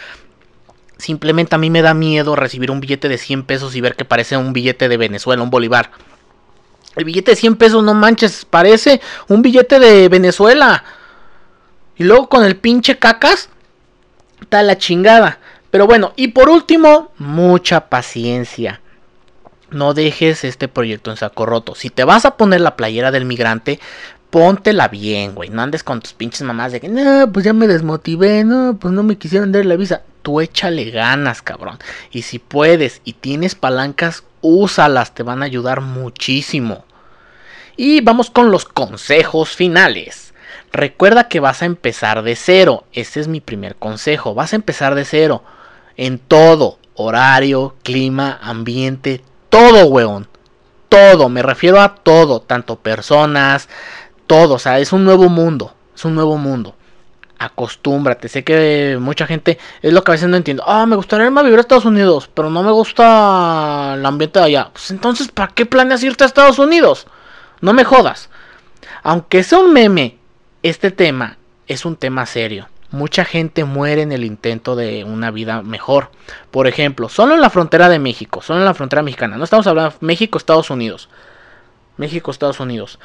Simplemente 0.97 1.55
a 1.55 1.57
mí 1.57 1.69
me 1.69 1.81
da 1.81 1.93
miedo 1.93 2.35
recibir 2.35 2.69
un 2.69 2.81
billete 2.81 3.07
de 3.07 3.17
100 3.17 3.43
pesos 3.43 3.77
y 3.77 3.79
ver 3.79 3.95
que 3.95 4.03
parece 4.03 4.35
un 4.35 4.51
billete 4.51 4.89
de 4.89 4.97
Venezuela, 4.97 5.41
un 5.41 5.49
bolívar. 5.49 5.91
El 6.97 7.05
billete 7.05 7.31
de 7.31 7.37
100 7.37 7.55
pesos, 7.55 7.81
no 7.81 7.93
manches, 7.93 8.43
parece 8.43 8.99
un 9.29 9.41
billete 9.41 9.79
de 9.79 10.09
Venezuela. 10.09 10.83
Y 11.95 12.03
luego 12.03 12.27
con 12.27 12.43
el 12.43 12.57
pinche 12.57 12.99
cacas, 12.99 13.47
está 14.41 14.63
la 14.63 14.77
chingada. 14.77 15.39
Pero 15.71 15.87
bueno, 15.87 16.11
y 16.17 16.27
por 16.27 16.49
último, 16.49 17.13
mucha 17.17 17.87
paciencia. 17.87 18.81
No 19.71 19.93
dejes 19.93 20.43
este 20.43 20.67
proyecto 20.67 21.11
en 21.11 21.17
saco 21.17 21.45
roto. 21.45 21.75
Si 21.75 21.89
te 21.89 22.03
vas 22.03 22.25
a 22.25 22.37
poner 22.37 22.61
la 22.61 22.75
playera 22.75 23.11
del 23.11 23.25
migrante, 23.25 23.79
póntela 24.29 24.87
bien, 24.87 25.35
güey. 25.35 25.49
No 25.49 25.61
andes 25.61 25.83
con 25.83 26.01
tus 26.01 26.13
pinches 26.13 26.41
mamás 26.41 26.71
de 26.71 26.79
que, 26.79 26.89
no, 26.89 27.31
pues 27.31 27.45
ya 27.45 27.53
me 27.53 27.67
desmotivé, 27.67 28.43
no, 28.43 28.77
pues 28.79 28.93
no 28.93 29.03
me 29.03 29.17
quisieron 29.17 29.51
dar 29.51 29.65
la 29.65 29.75
visa. 29.75 30.01
Tú 30.21 30.41
échale 30.41 30.89
ganas, 30.91 31.41
cabrón. 31.41 31.79
Y 32.11 32.23
si 32.23 32.39
puedes 32.39 33.01
y 33.03 33.13
tienes 33.13 33.55
palancas, 33.55 34.23
úsalas, 34.41 35.13
te 35.13 35.23
van 35.23 35.41
a 35.41 35.45
ayudar 35.45 35.81
muchísimo. 35.81 36.85
Y 37.77 38.01
vamos 38.01 38.29
con 38.29 38.51
los 38.51 38.65
consejos 38.65 39.55
finales. 39.55 40.33
Recuerda 40.71 41.29
que 41.29 41.39
vas 41.39 41.61
a 41.61 41.65
empezar 41.65 42.21
de 42.23 42.35
cero. 42.35 42.83
Este 42.93 43.19
es 43.19 43.27
mi 43.27 43.39
primer 43.39 43.75
consejo. 43.75 44.33
Vas 44.35 44.53
a 44.53 44.57
empezar 44.57 44.95
de 44.95 45.05
cero. 45.05 45.43
En 45.95 46.19
todo. 46.19 46.77
Horario, 46.95 47.77
clima, 47.81 48.37
ambiente, 48.41 49.21
todo, 49.49 49.85
weón. 49.87 50.27
Todo, 50.89 51.29
me 51.29 51.43
refiero 51.43 51.79
a 51.79 51.95
todo, 51.95 52.41
tanto 52.41 52.77
personas, 52.77 53.69
todo, 54.25 54.55
o 54.55 54.59
sea, 54.59 54.79
es 54.79 54.91
un 54.91 55.03
nuevo 55.03 55.29
mundo, 55.29 55.75
es 55.95 56.03
un 56.05 56.15
nuevo 56.15 56.37
mundo. 56.37 56.75
Acostúmbrate, 57.37 58.27
sé 58.27 58.43
que 58.43 58.97
mucha 58.99 59.27
gente 59.27 59.59
es 59.81 59.93
lo 59.93 60.03
que 60.03 60.11
a 60.11 60.13
veces 60.13 60.29
no 60.29 60.35
entiendo. 60.35 60.63
Ah, 60.65 60.85
me 60.85 60.95
gustaría 60.95 61.27
irme 61.27 61.39
a 61.39 61.43
vivir 61.43 61.59
a 61.59 61.61
Estados 61.61 61.85
Unidos, 61.85 62.29
pero 62.33 62.49
no 62.49 62.63
me 62.63 62.71
gusta 62.71 63.93
el 63.95 64.05
ambiente 64.05 64.39
de 64.39 64.45
allá. 64.45 64.69
Pues 64.73 64.91
entonces, 64.91 65.29
¿para 65.29 65.53
qué 65.53 65.65
planeas 65.65 66.03
irte 66.03 66.23
a 66.23 66.27
Estados 66.27 66.59
Unidos? 66.59 67.05
No 67.61 67.73
me 67.73 67.83
jodas. 67.83 68.29
Aunque 69.03 69.43
sea 69.43 69.59
un 69.59 69.73
meme, 69.73 70.17
este 70.63 70.91
tema 70.91 71.37
es 71.67 71.85
un 71.85 71.95
tema 71.95 72.25
serio 72.25 72.67
mucha 72.91 73.25
gente 73.25 73.63
muere 73.65 74.01
en 74.01 74.11
el 74.11 74.23
intento 74.23 74.75
de 74.75 75.03
una 75.03 75.31
vida 75.31 75.61
mejor. 75.61 76.11
Por 76.51 76.67
ejemplo, 76.67 77.09
solo 77.09 77.35
en 77.35 77.41
la 77.41 77.49
frontera 77.49 77.89
de 77.89 77.99
México, 77.99 78.41
solo 78.41 78.59
en 78.59 78.65
la 78.65 78.73
frontera 78.73 79.01
mexicana, 79.01 79.37
no 79.37 79.43
estamos 79.43 79.67
hablando 79.67 79.91
de 79.91 80.05
México, 80.05 80.37
Estados 80.37 80.69
Unidos. 80.69 81.09
México, 81.97 82.31
Estados 82.31 82.59
Unidos. 82.59 82.99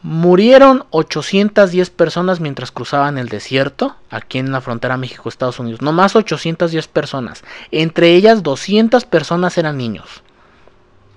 Murieron 0.00 0.84
810 0.90 1.90
personas 1.90 2.40
mientras 2.40 2.70
cruzaban 2.70 3.18
el 3.18 3.28
desierto, 3.28 3.96
aquí 4.10 4.38
en 4.38 4.52
la 4.52 4.60
frontera 4.60 4.96
México-Estados 4.96 5.58
Unidos. 5.58 5.82
No 5.82 5.92
más 5.92 6.14
810 6.14 6.86
personas. 6.88 7.42
Entre 7.72 8.14
ellas 8.14 8.42
200 8.42 9.04
personas 9.04 9.58
eran 9.58 9.76
niños 9.76 10.22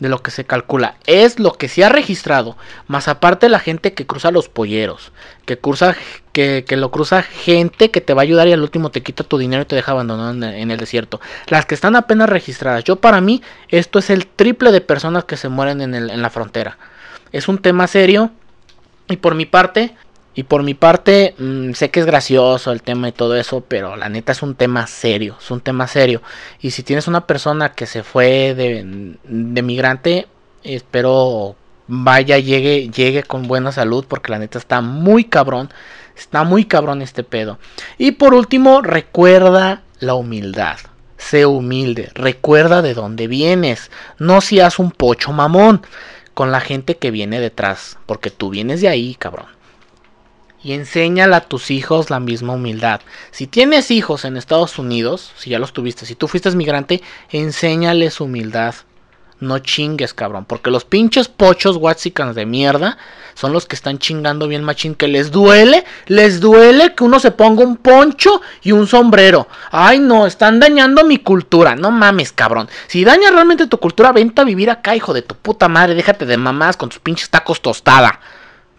de 0.01 0.09
lo 0.09 0.21
que 0.23 0.31
se 0.31 0.45
calcula. 0.45 0.95
Es 1.05 1.39
lo 1.39 1.53
que 1.53 1.69
se 1.69 1.85
ha 1.85 1.89
registrado. 1.89 2.57
Más 2.87 3.07
aparte 3.07 3.47
la 3.49 3.59
gente 3.59 3.93
que 3.93 4.07
cruza 4.07 4.31
los 4.31 4.49
polleros. 4.49 5.11
Que 5.45 5.59
cruza, 5.59 5.95
que, 6.33 6.65
lo 6.69 6.89
cruza 6.89 7.21
gente 7.21 7.91
que 7.91 8.01
te 8.01 8.15
va 8.15 8.21
a 8.21 8.23
ayudar 8.23 8.47
y 8.47 8.53
al 8.53 8.63
último 8.63 8.89
te 8.89 9.03
quita 9.03 9.23
tu 9.23 9.37
dinero 9.37 9.61
y 9.61 9.65
te 9.65 9.75
deja 9.75 9.91
abandonado 9.91 10.31
en, 10.31 10.71
el 10.71 10.77
desierto. 10.77 11.21
Las 11.47 11.67
que 11.67 11.75
están 11.75 11.95
apenas 11.95 12.27
registradas. 12.29 12.83
Yo 12.83 12.95
para 12.95 13.21
mí 13.21 13.43
esto 13.69 13.99
es 13.99 14.09
el 14.09 14.25
triple 14.25 14.71
de 14.71 14.81
personas 14.81 15.23
que 15.25 15.37
se 15.37 15.49
mueren 15.49 15.81
en, 15.81 15.93
en 15.93 16.21
la 16.21 16.29
frontera. 16.31 16.79
Es 17.31 17.47
un 17.47 17.59
tema 17.59 17.85
serio. 17.85 18.31
Y 19.07 19.17
por 19.17 19.35
mi 19.35 19.45
parte, 19.45 19.95
y 20.33 20.43
por 20.43 20.63
mi 20.63 20.73
parte, 20.73 21.35
mm, 21.37 21.73
sé 21.73 21.89
que 21.91 21.99
es 21.99 22.05
gracioso 22.05 22.71
el 22.71 22.81
tema 22.81 23.09
y 23.09 23.11
todo 23.11 23.35
eso, 23.35 23.61
pero 23.67 23.97
la 23.97 24.07
neta 24.07 24.31
es 24.31 24.41
un 24.41 24.55
tema 24.55 24.87
serio, 24.87 25.35
es 25.39 25.51
un 25.51 25.59
tema 25.59 25.87
serio. 25.87 26.21
Y 26.61 26.71
si 26.71 26.83
tienes 26.83 27.07
una 27.07 27.27
persona 27.27 27.73
que 27.73 27.85
se 27.85 28.03
fue 28.03 28.55
de, 28.55 29.17
de 29.23 29.61
migrante, 29.61 30.27
espero 30.63 31.55
vaya, 31.87 32.37
llegue, 32.39 32.89
llegue 32.89 33.23
con 33.23 33.47
buena 33.47 33.73
salud, 33.73 34.05
porque 34.07 34.31
la 34.31 34.39
neta 34.39 34.57
está 34.57 34.79
muy 34.81 35.25
cabrón, 35.25 35.69
está 36.15 36.43
muy 36.45 36.65
cabrón 36.65 37.01
este 37.01 37.23
pedo. 37.23 37.59
Y 37.97 38.11
por 38.11 38.33
último, 38.33 38.81
recuerda 38.81 39.83
la 39.99 40.13
humildad. 40.15 40.77
Sé 41.17 41.45
humilde, 41.45 42.09
recuerda 42.15 42.81
de 42.81 42.93
dónde 42.93 43.27
vienes, 43.27 43.91
no 44.17 44.41
seas 44.41 44.79
un 44.79 44.91
pocho 44.91 45.33
mamón 45.33 45.81
con 46.33 46.51
la 46.51 46.61
gente 46.61 46.97
que 46.97 47.11
viene 47.11 47.39
detrás, 47.39 47.99
porque 48.05 48.31
tú 48.31 48.49
vienes 48.49 48.81
de 48.81 48.87
ahí, 48.87 49.15
cabrón 49.15 49.60
y 50.63 50.73
enséñale 50.73 51.35
a 51.35 51.41
tus 51.41 51.71
hijos 51.71 52.09
la 52.09 52.19
misma 52.19 52.53
humildad. 52.53 53.01
Si 53.31 53.47
tienes 53.47 53.91
hijos 53.91 54.25
en 54.25 54.37
Estados 54.37 54.77
Unidos, 54.77 55.31
si 55.37 55.49
ya 55.49 55.59
los 55.59 55.73
tuviste, 55.73 56.05
si 56.05 56.15
tú 56.15 56.27
fuiste 56.27 56.51
migrante, 56.51 57.01
enséñales 57.29 58.19
humildad. 58.21 58.75
No 59.39 59.57
chingues, 59.57 60.13
cabrón, 60.13 60.45
porque 60.45 60.69
los 60.69 60.85
pinches 60.85 61.27
pochos 61.27 61.77
waxicans 61.77 62.35
de 62.35 62.45
mierda 62.45 62.99
son 63.33 63.53
los 63.53 63.65
que 63.65 63.75
están 63.75 63.97
chingando 63.97 64.47
bien 64.47 64.63
machín, 64.63 64.93
que 64.93 65.07
les 65.07 65.31
duele, 65.31 65.83
les 66.05 66.39
duele 66.39 66.93
que 66.93 67.03
uno 67.03 67.19
se 67.19 67.31
ponga 67.31 67.63
un 67.63 67.77
poncho 67.77 68.39
y 68.61 68.71
un 68.71 68.85
sombrero. 68.85 69.47
Ay, 69.71 69.97
no, 69.97 70.27
están 70.27 70.59
dañando 70.59 71.03
mi 71.03 71.17
cultura. 71.17 71.75
No 71.75 71.89
mames, 71.89 72.31
cabrón. 72.31 72.69
Si 72.85 73.03
daña 73.03 73.31
realmente 73.31 73.65
tu 73.65 73.79
cultura, 73.79 74.11
vente 74.11 74.41
a 74.41 74.45
vivir 74.45 74.69
acá, 74.69 74.95
hijo 74.95 75.11
de 75.11 75.23
tu 75.23 75.33
puta 75.33 75.67
madre. 75.67 75.95
Déjate 75.95 76.27
de 76.27 76.37
mamás 76.37 76.77
con 76.77 76.89
tus 76.89 76.99
pinches 76.99 77.31
tacos 77.31 77.63
tostada. 77.63 78.19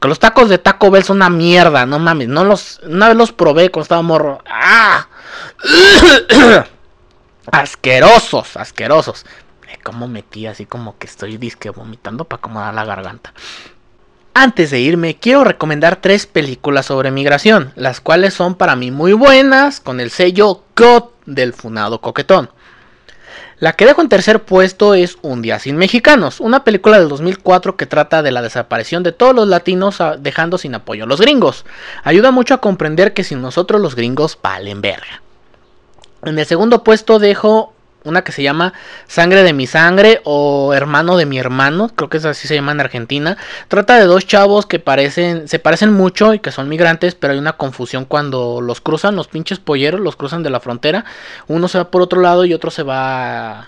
Que 0.03 0.09
los 0.09 0.19
tacos 0.19 0.49
de 0.49 0.59
Taco 0.59 0.91
Bell 0.91 1.05
son 1.05 1.19
una 1.19 1.31
mierda, 1.31 1.87
no 1.87 2.01
mames. 2.01 2.27
No 2.27 2.45
los, 2.45 2.81
una 2.83 3.07
vez 3.07 3.17
los 3.17 3.31
probé 3.31 3.71
cuando 3.71 3.85
estaba 3.85 4.03
morro. 4.03 4.43
¡Ah! 4.51 5.07
asquerosos, 7.53 8.57
asquerosos. 8.57 9.25
Como 9.85 10.09
metí 10.09 10.49
así 10.49 10.67
como 10.67 10.99
que 10.99 11.07
estoy 11.07 11.37
disque 11.37 11.71
vomitando 11.71 12.25
para 12.25 12.38
acomodar 12.38 12.75
la 12.75 12.85
garganta. 12.85 13.33
Antes 14.35 14.73
de 14.73 14.81
irme, 14.81 15.19
quiero 15.19 15.45
recomendar 15.45 15.97
tres 15.97 16.27
películas 16.27 16.87
sobre 16.87 17.12
migración, 17.12 17.73
las 17.77 18.01
cuales 18.01 18.35
son 18.35 18.57
para 18.57 18.75
mí 18.75 18.91
muy 18.91 19.12
buenas, 19.12 19.79
con 19.79 20.01
el 20.01 20.11
sello 20.11 20.65
God 20.75 21.05
del 21.27 21.53
funado 21.53 22.01
coquetón. 22.01 22.51
La 23.59 23.75
que 23.75 23.87
dejo 23.87 24.01
en 24.01 24.09
tercer 24.09 24.43
puesto 24.43 24.95
es 24.95 25.19
Un 25.23 25.43
día 25.43 25.59
sin 25.59 25.77
mexicanos, 25.77 26.41
una 26.41 26.65
película 26.65 26.99
del 26.99 27.09
2004 27.09 27.77
que 27.77 27.87
trata 27.87 28.23
de 28.23 28.33
la 28.33 28.43
desaparición 28.43 29.03
de 29.03 29.12
todos 29.12 29.35
los 29.35 29.49
latinos 29.49 30.01
ah, 30.01 30.17
dejando 30.19 30.59
sin 30.59 30.75
apoyo 30.75 31.05
a 31.05 31.07
los 31.07 31.21
gringos. 31.21 31.65
Ayuda 32.03 32.31
mucho 32.31 32.55
a 32.55 32.61
comprender 32.61 33.15
que 33.15 33.25
sin 33.25 33.41
nosotros 33.41 33.81
los 33.81 33.95
gringos 33.95 34.38
valen 34.43 34.81
verga. 34.81 35.23
En 36.25 36.38
el 36.38 36.47
segundo 36.47 36.85
puesto 36.85 37.19
dejo 37.19 37.75
una 38.05 38.23
que 38.23 38.33
se 38.33 38.43
llama 38.43 38.73
Sangre 39.07 39.43
de 39.43 39.53
mi 39.53 39.67
sangre 39.67 40.21
o 40.25 40.75
Hermano 40.75 41.17
de 41.17 41.27
mi 41.27 41.38
hermano, 41.38 41.91
creo 41.95 42.09
que 42.09 42.19
es 42.19 42.25
así 42.25 42.49
se 42.49 42.55
llama 42.55 42.73
en 42.73 42.81
Argentina. 42.81 43.37
Trata 43.69 43.99
de 43.99 44.05
dos 44.05 44.27
chavos 44.27 44.67
que 44.67 44.79
parecen, 44.79 45.49
se 45.49 45.59
parecen 45.59 45.93
mucho 45.93 46.35
y 46.35 46.38
que 46.38 46.53
son 46.53 46.69
migrantes, 46.69 47.15
pero 47.15 47.33
hay 47.33 47.38
una 47.38 47.55
confusión 47.55 48.05
cuando 48.05 48.61
los 48.61 48.81
cruzan, 48.81 49.17
los 49.17 49.29
pinches 49.29 49.59
polleros, 49.59 50.01
los 50.01 50.17
cruzan 50.17 50.43
de 50.43 50.51
la 50.51 50.61
frontera. 50.61 51.05
Uno 51.49 51.69
se 51.69 51.79
va 51.79 51.91
por 51.91 52.03
otro 52.03 52.21
lado 52.21 52.45
y 52.45 52.55
otro 52.55 52.71
se 52.71 52.83
va 52.83 53.67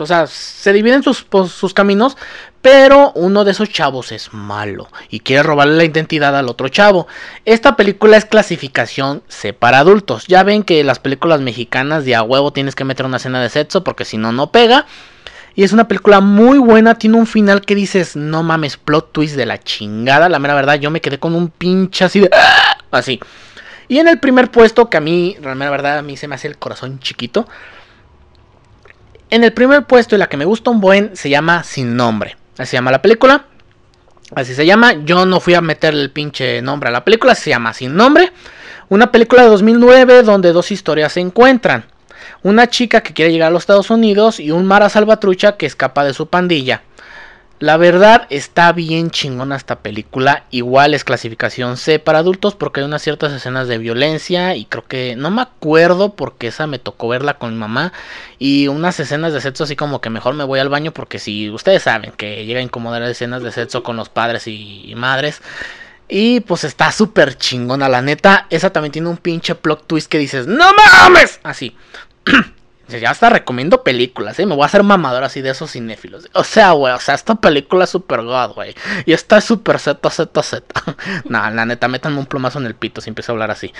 o 0.00 0.06
sea, 0.06 0.26
se 0.26 0.72
dividen 0.72 1.02
sus, 1.02 1.26
sus, 1.48 1.74
caminos, 1.74 2.16
pero 2.62 3.12
uno 3.14 3.44
de 3.44 3.52
esos 3.52 3.70
chavos 3.70 4.12
es 4.12 4.34
malo 4.34 4.88
y 5.08 5.20
quiere 5.20 5.42
robarle 5.42 5.76
la 5.76 5.84
identidad 5.84 6.36
al 6.36 6.48
otro 6.48 6.68
chavo. 6.68 7.06
Esta 7.44 7.74
película 7.76 8.16
es 8.16 8.26
clasificación 8.26 9.22
C 9.28 9.52
para 9.52 9.78
adultos. 9.78 10.26
Ya 10.26 10.42
ven 10.42 10.62
que 10.62 10.84
las 10.84 10.98
películas 10.98 11.40
mexicanas 11.40 12.04
de 12.04 12.14
a 12.14 12.22
huevo 12.22 12.52
tienes 12.52 12.74
que 12.74 12.84
meter 12.84 13.06
una 13.06 13.16
escena 13.16 13.40
de 13.40 13.48
sexo 13.48 13.82
porque 13.82 14.04
si 14.04 14.18
no, 14.18 14.32
no 14.32 14.52
pega. 14.52 14.86
Y 15.54 15.64
es 15.64 15.72
una 15.72 15.88
película 15.88 16.20
muy 16.20 16.58
buena, 16.58 16.94
tiene 16.94 17.16
un 17.16 17.26
final 17.26 17.62
que 17.62 17.74
dices, 17.74 18.14
no 18.14 18.42
mames, 18.42 18.76
plot 18.76 19.12
twist 19.12 19.36
de 19.36 19.46
la 19.46 19.58
chingada. 19.58 20.28
La 20.28 20.38
mera 20.38 20.54
verdad, 20.54 20.74
yo 20.76 20.90
me 20.90 21.00
quedé 21.00 21.18
con 21.18 21.34
un 21.34 21.48
pinche 21.48 22.04
así 22.04 22.20
de... 22.20 22.30
¡ah! 22.32 22.78
Así. 22.90 23.20
Y 23.88 23.98
en 23.98 24.06
el 24.06 24.20
primer 24.20 24.50
puesto, 24.50 24.88
que 24.88 24.96
a 24.96 25.00
mí, 25.00 25.36
la 25.42 25.54
mera 25.54 25.70
verdad, 25.70 25.98
a 25.98 26.02
mí 26.02 26.16
se 26.16 26.28
me 26.28 26.36
hace 26.36 26.46
el 26.46 26.56
corazón 26.56 27.00
chiquito. 27.00 27.48
En 29.30 29.44
el 29.44 29.52
primer 29.52 29.86
puesto 29.86 30.14
y 30.14 30.18
la 30.18 30.28
que 30.28 30.36
me 30.36 30.44
gusta 30.44 30.70
un 30.70 30.80
buen 30.80 31.16
se 31.16 31.30
llama 31.30 31.64
Sin 31.64 31.96
Nombre. 31.96 32.36
Así 32.58 32.70
se 32.70 32.76
llama 32.76 32.90
la 32.90 33.02
película. 33.02 33.46
Así 34.34 34.54
se 34.54 34.66
llama. 34.66 34.92
Yo 35.04 35.26
no 35.26 35.40
fui 35.40 35.54
a 35.54 35.60
meter 35.60 35.94
el 35.94 36.10
pinche 36.10 36.62
nombre 36.62 36.88
a 36.88 36.92
la 36.92 37.04
película. 37.04 37.34
Se 37.34 37.50
llama 37.50 37.72
Sin 37.72 37.96
Nombre. 37.96 38.32
Una 38.88 39.12
película 39.12 39.42
de 39.42 39.48
2009 39.48 40.22
donde 40.22 40.52
dos 40.52 40.70
historias 40.70 41.12
se 41.12 41.20
encuentran. 41.20 41.84
Una 42.42 42.68
chica 42.68 43.02
que 43.02 43.12
quiere 43.12 43.32
llegar 43.32 43.48
a 43.48 43.50
los 43.50 43.62
Estados 43.62 43.90
Unidos 43.90 44.40
y 44.40 44.50
un 44.50 44.66
Mara 44.66 44.88
Salvatrucha 44.88 45.56
que 45.56 45.66
escapa 45.66 46.04
de 46.04 46.14
su 46.14 46.28
pandilla. 46.28 46.82
La 47.60 47.76
verdad 47.76 48.26
está 48.30 48.72
bien 48.72 49.10
chingona 49.10 49.54
esta 49.54 49.80
película. 49.80 50.44
Igual 50.50 50.94
es 50.94 51.04
clasificación 51.04 51.76
C 51.76 51.98
para 51.98 52.20
adultos 52.20 52.54
porque 52.54 52.80
hay 52.80 52.86
unas 52.86 53.02
ciertas 53.02 53.34
escenas 53.34 53.68
de 53.68 53.76
violencia 53.76 54.56
y 54.56 54.64
creo 54.64 54.86
que 54.86 55.14
no 55.14 55.30
me 55.30 55.42
acuerdo 55.42 56.16
porque 56.16 56.46
esa 56.46 56.66
me 56.66 56.78
tocó 56.78 57.08
verla 57.08 57.34
con 57.34 57.52
mi 57.52 57.58
mamá 57.58 57.92
y 58.38 58.68
unas 58.68 58.98
escenas 58.98 59.34
de 59.34 59.42
sexo 59.42 59.64
así 59.64 59.76
como 59.76 60.00
que 60.00 60.08
mejor 60.08 60.32
me 60.32 60.44
voy 60.44 60.58
al 60.58 60.70
baño 60.70 60.92
porque 60.92 61.18
si 61.18 61.50
ustedes 61.50 61.82
saben 61.82 62.12
que 62.12 62.46
llega 62.46 62.60
a 62.60 62.62
incomodar 62.62 63.02
escenas 63.02 63.42
de 63.42 63.52
sexo 63.52 63.82
con 63.82 63.98
los 63.98 64.08
padres 64.08 64.46
y, 64.46 64.94
madres 64.96 65.42
y 66.08 66.40
pues 66.40 66.64
está 66.64 66.90
súper 66.90 67.36
chingona 67.36 67.90
la 67.90 68.00
neta. 68.00 68.46
Esa 68.48 68.70
también 68.70 68.92
tiene 68.92 69.08
un 69.08 69.18
pinche 69.18 69.54
plot 69.54 69.86
twist 69.86 70.10
que 70.10 70.16
dices, 70.16 70.46
no 70.46 70.64
mames, 70.72 71.40
así. 71.42 71.76
Ya 72.98 73.10
hasta 73.10 73.28
recomiendo 73.30 73.82
películas, 73.84 74.38
¿eh? 74.38 74.46
Me 74.46 74.54
voy 74.54 74.62
a 74.62 74.66
hacer 74.66 74.82
mamador 74.82 75.22
así 75.24 75.40
de 75.40 75.50
esos 75.50 75.72
cinéfilos. 75.72 76.28
O 76.32 76.44
sea, 76.44 76.72
güey, 76.72 76.92
o 76.92 76.98
sea, 77.00 77.14
esta 77.14 77.34
película 77.34 77.84
es 77.84 77.90
super 77.90 78.22
god, 78.22 78.54
güey. 78.54 78.74
Y 79.06 79.12
esta 79.12 79.38
es 79.38 79.44
super 79.44 79.78
Z, 79.78 80.10
Z, 80.10 80.42
Z. 80.42 80.64
no, 81.24 81.50
la 81.50 81.64
neta, 81.64 81.88
métanme 81.88 82.18
un 82.18 82.26
plumazo 82.26 82.58
en 82.58 82.66
el 82.66 82.74
pito 82.74 83.00
si 83.00 83.10
empiezo 83.10 83.32
a 83.32 83.34
hablar 83.34 83.50
así. 83.50 83.72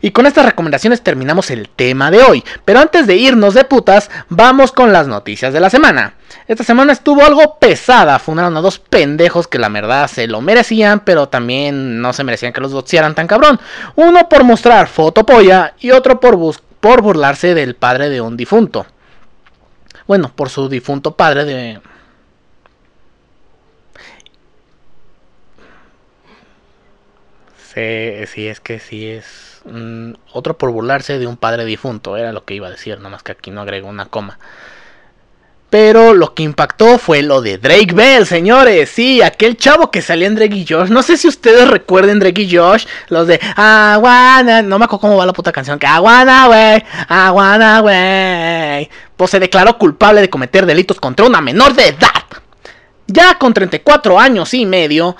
Y 0.00 0.10
con 0.10 0.26
estas 0.26 0.44
recomendaciones 0.44 1.02
terminamos 1.02 1.50
el 1.50 1.68
tema 1.68 2.10
de 2.10 2.22
hoy. 2.22 2.44
Pero 2.64 2.80
antes 2.80 3.06
de 3.06 3.16
irnos 3.16 3.54
de 3.54 3.64
putas, 3.64 4.10
vamos 4.28 4.72
con 4.72 4.92
las 4.92 5.06
noticias 5.06 5.52
de 5.52 5.60
la 5.60 5.70
semana. 5.70 6.14
Esta 6.46 6.64
semana 6.64 6.92
estuvo 6.92 7.24
algo 7.24 7.58
pesada. 7.58 8.18
Funaron 8.18 8.56
a 8.56 8.60
dos 8.60 8.78
pendejos 8.78 9.48
que 9.48 9.58
la 9.58 9.68
verdad 9.68 10.08
se 10.08 10.26
lo 10.26 10.40
merecían, 10.40 11.00
pero 11.00 11.28
también 11.28 12.00
no 12.00 12.12
se 12.12 12.24
merecían 12.24 12.52
que 12.52 12.60
los 12.60 12.72
doxearan 12.72 13.14
tan 13.14 13.26
cabrón. 13.26 13.60
Uno 13.96 14.28
por 14.28 14.44
mostrar 14.44 14.88
fotopolla 14.88 15.74
y 15.80 15.90
otro 15.90 16.20
por 16.20 16.36
buscar 16.36 16.69
por 16.80 17.02
burlarse 17.02 17.54
del 17.54 17.76
padre 17.76 18.08
de 18.08 18.20
un 18.20 18.36
difunto. 18.36 18.86
Bueno, 20.06 20.32
por 20.34 20.48
su 20.48 20.68
difunto 20.68 21.16
padre 21.16 21.44
de... 21.44 21.80
Sí, 27.72 28.26
sí, 28.26 28.48
es 28.48 28.60
que 28.60 28.80
sí 28.80 29.08
es... 29.08 29.60
Mm, 29.64 30.14
otro 30.32 30.58
por 30.58 30.70
burlarse 30.70 31.18
de 31.18 31.26
un 31.26 31.36
padre 31.36 31.64
difunto, 31.64 32.16
era 32.16 32.32
lo 32.32 32.44
que 32.44 32.54
iba 32.54 32.66
a 32.66 32.70
decir, 32.70 32.96
nada 32.96 33.10
más 33.10 33.22
que 33.22 33.32
aquí 33.32 33.50
no 33.50 33.60
agrego 33.60 33.88
una 33.88 34.06
coma. 34.06 34.38
Pero 35.70 36.14
lo 36.14 36.34
que 36.34 36.42
impactó 36.42 36.98
fue 36.98 37.22
lo 37.22 37.40
de 37.40 37.56
Drake 37.56 37.94
Bell, 37.94 38.26
señores. 38.26 38.90
Sí, 38.90 39.22
aquel 39.22 39.56
chavo 39.56 39.92
que 39.92 40.02
salía 40.02 40.26
en 40.26 40.34
Drake 40.34 40.56
y 40.56 40.66
Josh. 40.66 40.88
No 40.88 41.00
sé 41.04 41.16
si 41.16 41.28
ustedes 41.28 41.68
recuerden 41.68 42.18
Drake 42.18 42.42
y 42.42 42.56
Josh. 42.56 42.86
Los 43.08 43.28
de 43.28 43.40
Aguana. 43.54 44.62
No 44.62 44.80
me 44.80 44.86
acuerdo 44.86 45.02
cómo 45.02 45.16
va 45.16 45.26
la 45.26 45.32
puta 45.32 45.52
canción. 45.52 45.78
Que 45.78 45.86
Aguana, 45.86 46.48
wey. 46.48 46.82
Aguana, 47.08 47.82
wey. 47.82 48.90
Pues 49.16 49.30
se 49.30 49.38
declaró 49.38 49.78
culpable 49.78 50.20
de 50.20 50.28
cometer 50.28 50.66
delitos 50.66 50.98
contra 50.98 51.24
una 51.24 51.40
menor 51.40 51.72
de 51.74 51.88
edad. 51.88 52.08
Ya 53.06 53.38
con 53.38 53.54
34 53.54 54.18
años 54.18 54.52
y 54.54 54.66
medio. 54.66 55.16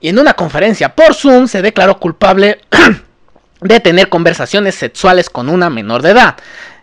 Y 0.00 0.08
en 0.08 0.18
una 0.18 0.32
conferencia 0.32 0.94
por 0.94 1.14
Zoom 1.14 1.48
se 1.48 1.60
declaró 1.60 1.98
culpable 1.98 2.60
de 3.60 3.80
tener 3.80 4.08
conversaciones 4.08 4.74
sexuales 4.74 5.28
con 5.28 5.50
una 5.50 5.68
menor 5.68 6.00
de 6.00 6.10
edad. 6.10 6.36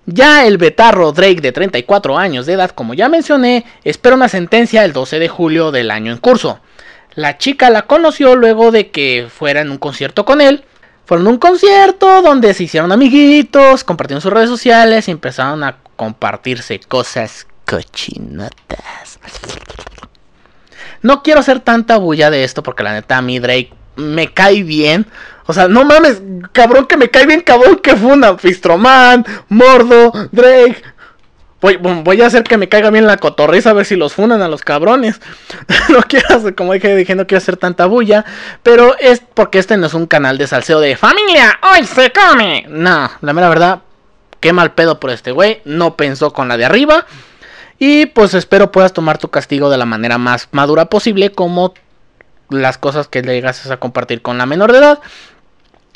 Ya 0.05 0.45
el 0.45 0.57
betarro 0.57 1.13
Drake 1.13 1.41
de 1.41 1.51
34 1.51 2.17
años 2.17 2.45
de 2.45 2.53
edad, 2.53 2.71
como 2.71 2.93
ya 2.93 3.07
mencioné, 3.07 3.65
espera 3.83 4.15
una 4.15 4.27
sentencia 4.27 4.83
el 4.83 4.91
12 4.91 5.19
de 5.19 5.29
julio 5.29 5.71
del 5.71 5.91
año 5.91 6.11
en 6.11 6.17
curso. 6.17 6.59
La 7.15 7.37
chica 7.37 7.69
la 7.69 7.83
conoció 7.83 8.35
luego 8.35 8.71
de 8.71 8.89
que 8.89 9.27
fuera 9.29 9.61
en 9.61 9.71
un 9.71 9.77
concierto 9.77 10.25
con 10.25 10.41
él. 10.41 10.65
Fueron 11.05 11.27
a 11.27 11.29
un 11.29 11.37
concierto 11.37 12.21
donde 12.21 12.53
se 12.53 12.63
hicieron 12.63 12.91
amiguitos, 12.91 13.83
compartieron 13.83 14.21
sus 14.21 14.33
redes 14.33 14.49
sociales 14.49 15.07
y 15.07 15.11
empezaron 15.11 15.63
a 15.63 15.77
compartirse 15.95 16.79
cosas 16.79 17.47
cochinotas. 17.65 19.19
No 21.01 21.21
quiero 21.21 21.41
hacer 21.41 21.59
tanta 21.59 21.97
bulla 21.97 22.29
de 22.29 22.43
esto 22.43 22.63
porque 22.63 22.83
la 22.83 22.93
neta 22.93 23.17
a 23.17 23.21
mí 23.21 23.39
Drake 23.39 23.73
me 23.95 24.33
cae 24.33 24.63
bien. 24.63 25.05
O 25.45 25.53
sea, 25.53 25.67
no 25.67 25.83
mames, 25.83 26.21
cabrón 26.51 26.85
que 26.85 26.97
me 26.97 27.09
cae 27.09 27.25
bien, 27.25 27.41
cabrón 27.41 27.77
que 27.77 27.95
funa. 27.95 28.37
Fistroman, 28.37 29.25
Mordo, 29.49 30.11
Drake. 30.31 30.81
Voy, 31.61 31.77
voy, 31.77 32.21
a 32.21 32.27
hacer 32.27 32.43
que 32.43 32.57
me 32.57 32.67
caiga 32.67 32.89
bien 32.89 33.07
la 33.07 33.15
cotorriza 33.15 33.69
a 33.69 33.73
ver 33.73 33.85
si 33.85 33.95
los 33.95 34.13
funan 34.13 34.41
a 34.41 34.49
los 34.49 34.63
cabrones. 34.63 35.21
no 35.89 36.01
quiero 36.01 36.35
hacer, 36.35 36.55
como 36.55 36.73
dije, 36.73 36.93
dije, 36.93 37.15
no 37.15 37.25
quiero 37.25 37.37
hacer 37.37 37.55
tanta 37.55 37.85
bulla. 37.85 38.25
Pero 38.63 38.97
es 38.99 39.21
porque 39.33 39.59
este 39.59 39.77
no 39.77 39.87
es 39.87 39.93
un 39.93 40.05
canal 40.05 40.37
de 40.37 40.47
salseo 40.47 40.81
de 40.81 40.97
familia. 40.97 41.57
¡Hoy 41.71 41.85
se 41.85 42.11
come! 42.11 42.65
No, 42.67 43.09
la 43.21 43.33
mera 43.33 43.47
verdad, 43.47 43.79
qué 44.41 44.51
mal 44.51 44.73
pedo 44.73 44.99
por 44.99 45.09
este 45.09 45.31
güey. 45.31 45.61
No 45.63 45.95
pensó 45.95 46.33
con 46.33 46.49
la 46.49 46.57
de 46.57 46.65
arriba. 46.65 47.05
Y 47.79 48.07
pues 48.07 48.33
espero 48.33 48.71
puedas 48.71 48.91
tomar 48.91 49.17
tu 49.17 49.29
castigo 49.29 49.69
de 49.69 49.77
la 49.77 49.85
manera 49.85 50.17
más 50.17 50.49
madura 50.51 50.85
posible, 50.85 51.31
como 51.31 51.73
las 52.49 52.77
cosas 52.77 53.07
que 53.07 53.21
le 53.21 53.33
llegas 53.33 53.69
a 53.71 53.77
compartir 53.77 54.21
con 54.21 54.37
la 54.37 54.45
menor 54.45 54.73
de 54.73 54.79
edad. 54.79 54.99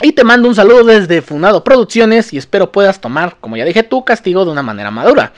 Y 0.01 0.11
te 0.11 0.23
mando 0.23 0.47
un 0.47 0.55
saludo 0.55 0.83
desde 0.83 1.23
Funado 1.23 1.63
Producciones 1.63 2.31
y 2.31 2.37
espero 2.37 2.71
puedas 2.71 3.01
tomar, 3.01 3.37
como 3.39 3.57
ya 3.57 3.65
dije, 3.65 3.81
tu 3.81 4.05
castigo 4.05 4.45
de 4.45 4.51
una 4.51 4.61
manera 4.61 4.91
madura. 4.91 5.33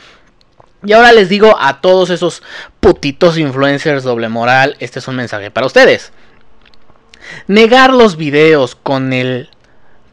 Y 0.83 0.93
ahora 0.93 1.13
les 1.13 1.29
digo 1.29 1.55
a 1.59 1.79
todos 1.81 2.09
esos 2.09 2.43
putitos 2.79 3.37
influencers 3.37 4.03
doble 4.03 4.27
moral, 4.27 4.75
este 4.79 4.99
es 4.99 5.07
un 5.07 5.15
mensaje 5.15 5.49
para 5.49 5.67
ustedes. 5.67 6.11
Negar 7.47 7.93
los 7.93 8.17
videos 8.17 8.75
con 8.75 9.13
él, 9.13 9.49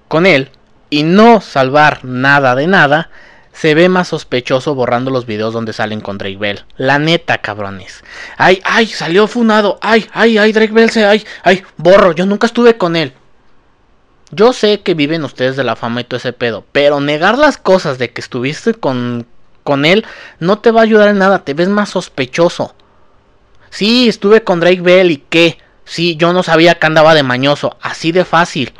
con 0.06 0.26
él 0.26 0.50
y 0.90 1.02
no 1.02 1.40
salvar 1.40 2.04
nada 2.04 2.54
de 2.54 2.66
nada 2.68 3.10
se 3.52 3.74
ve 3.74 3.88
más 3.88 4.08
sospechoso 4.08 4.74
borrando 4.74 5.10
los 5.10 5.26
videos 5.26 5.54
donde 5.54 5.72
salen 5.72 6.00
con 6.00 6.18
Drake 6.18 6.36
Bell. 6.36 6.64
La 6.76 6.98
neta, 6.98 7.38
cabrones. 7.38 8.04
Ay, 8.36 8.60
ay, 8.64 8.86
salió 8.86 9.26
funado. 9.26 9.78
Ay, 9.80 10.06
ay, 10.12 10.36
ay, 10.36 10.52
Drake 10.52 10.74
Bell 10.74 10.90
se, 10.90 11.04
ay, 11.04 11.24
ay, 11.42 11.64
borro. 11.78 12.12
Yo 12.12 12.26
nunca 12.26 12.46
estuve 12.46 12.76
con 12.76 12.96
él. 12.96 13.14
Yo 14.30 14.52
sé 14.52 14.80
que 14.80 14.94
viven 14.94 15.24
ustedes 15.24 15.56
de 15.56 15.64
la 15.64 15.76
fama 15.76 16.00
y 16.00 16.04
todo 16.04 16.18
ese 16.18 16.32
pedo, 16.32 16.64
pero 16.72 17.00
negar 17.00 17.38
las 17.38 17.58
cosas 17.58 17.98
de 17.98 18.10
que 18.10 18.20
estuviste 18.20 18.74
con, 18.74 19.26
con 19.62 19.84
él 19.84 20.04
no 20.40 20.58
te 20.58 20.70
va 20.70 20.80
a 20.80 20.84
ayudar 20.84 21.08
en 21.08 21.18
nada, 21.18 21.44
te 21.44 21.54
ves 21.54 21.68
más 21.68 21.90
sospechoso. 21.90 22.74
Sí, 23.70 24.08
estuve 24.08 24.42
con 24.42 24.60
Drake 24.60 24.80
Bell 24.80 25.10
y 25.10 25.18
qué. 25.28 25.58
Sí, 25.84 26.16
yo 26.16 26.32
no 26.32 26.42
sabía 26.42 26.76
que 26.76 26.86
andaba 26.86 27.14
de 27.14 27.22
mañoso, 27.22 27.76
así 27.80 28.10
de 28.10 28.24
fácil 28.24 28.72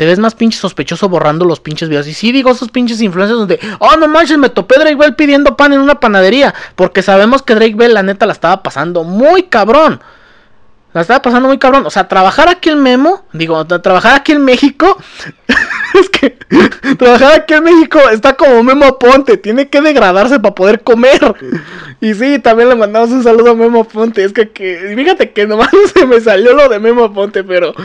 te 0.00 0.06
ves 0.06 0.18
más 0.18 0.34
pinche 0.34 0.58
sospechoso 0.58 1.10
borrando 1.10 1.44
los 1.44 1.60
pinches 1.60 1.90
videos. 1.90 2.06
Y 2.06 2.14
sí 2.14 2.32
digo 2.32 2.50
esos 2.50 2.70
pinches 2.70 3.02
influencers 3.02 3.38
donde, 3.38 3.60
oh 3.80 3.96
no 3.98 4.08
manches, 4.08 4.38
me 4.38 4.48
topé 4.48 4.78
Drake 4.78 4.94
Bell 4.94 5.14
pidiendo 5.14 5.58
pan 5.58 5.74
en 5.74 5.80
una 5.80 6.00
panadería. 6.00 6.54
Porque 6.74 7.02
sabemos 7.02 7.42
que 7.42 7.54
Drake 7.54 7.74
Bell 7.74 7.92
la 7.92 8.02
neta 8.02 8.24
la 8.24 8.32
estaba 8.32 8.62
pasando 8.62 9.04
muy 9.04 9.42
cabrón. 9.42 10.00
La 10.92 11.02
estaba 11.02 11.22
pasando 11.22 11.48
muy 11.48 11.58
cabrón. 11.58 11.86
O 11.86 11.90
sea, 11.90 12.08
trabajar 12.08 12.48
aquí 12.48 12.70
en 12.70 12.82
Memo, 12.82 13.24
digo, 13.32 13.64
trabajar 13.66 14.16
aquí 14.16 14.32
en 14.32 14.44
México. 14.44 14.98
es 16.00 16.08
que 16.10 16.30
trabajar 16.98 17.40
aquí 17.40 17.54
en 17.54 17.64
México 17.64 18.00
está 18.10 18.36
como 18.36 18.62
Memo 18.62 18.98
Ponte. 18.98 19.36
Tiene 19.36 19.68
que 19.68 19.80
degradarse 19.80 20.40
para 20.40 20.54
poder 20.54 20.82
comer. 20.82 21.34
Y 22.00 22.14
sí, 22.14 22.38
también 22.38 22.70
le 22.70 22.74
mandamos 22.74 23.10
un 23.10 23.22
saludo 23.22 23.52
a 23.52 23.54
Memo 23.54 23.84
Ponte. 23.84 24.24
Es 24.24 24.32
que, 24.32 24.50
que 24.50 24.92
fíjate 24.96 25.30
que 25.30 25.46
nomás 25.46 25.70
se 25.94 26.06
me 26.06 26.20
salió 26.20 26.54
lo 26.54 26.68
de 26.68 26.78
Memo 26.78 27.12
Ponte, 27.12 27.44
pero 27.44 27.74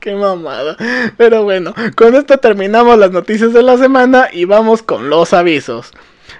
Qué 0.00 0.14
mamada. 0.14 0.76
Pero 1.16 1.44
bueno, 1.44 1.74
con 1.96 2.14
esto 2.14 2.38
terminamos 2.38 2.98
las 2.98 3.10
noticias 3.10 3.52
de 3.52 3.62
la 3.62 3.76
semana 3.76 4.28
y 4.32 4.44
vamos 4.44 4.82
con 4.82 5.10
los 5.10 5.32
avisos. 5.32 5.92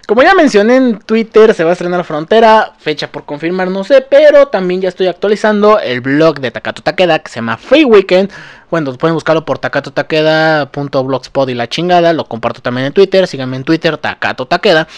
Como 0.07 0.23
ya 0.23 0.35
mencioné 0.35 0.77
en 0.77 0.99
Twitter, 0.99 1.55
se 1.55 1.65
va 1.65 1.71
a 1.71 1.73
estrenar 1.73 2.05
Frontera, 2.05 2.73
fecha 2.79 3.11
por 3.11 3.25
confirmar 3.25 3.71
no 3.71 3.85
sé, 3.85 4.01
pero 4.01 4.49
también 4.49 4.81
ya 4.81 4.89
estoy 4.89 5.07
actualizando 5.07 5.79
el 5.79 6.01
blog 6.01 6.41
de 6.41 6.51
Takato 6.51 6.83
Takeda 6.83 7.19
que 7.19 7.31
se 7.31 7.37
llama 7.37 7.57
Free 7.57 7.85
Weekend. 7.85 8.31
Bueno, 8.71 8.95
pueden 8.95 9.15
buscarlo 9.15 9.45
por 9.45 9.59
takatotakeda.blogspot 9.59 11.49
y 11.49 11.55
la 11.55 11.69
chingada, 11.69 12.13
lo 12.13 12.27
comparto 12.27 12.61
también 12.61 12.89
en 12.89 12.93
Twitter, 12.93 13.27
síganme 13.27 13.57
en 13.57 13.65
Twitter, 13.65 13.97
Takato 13.99 14.47
Takeda. 14.47 14.89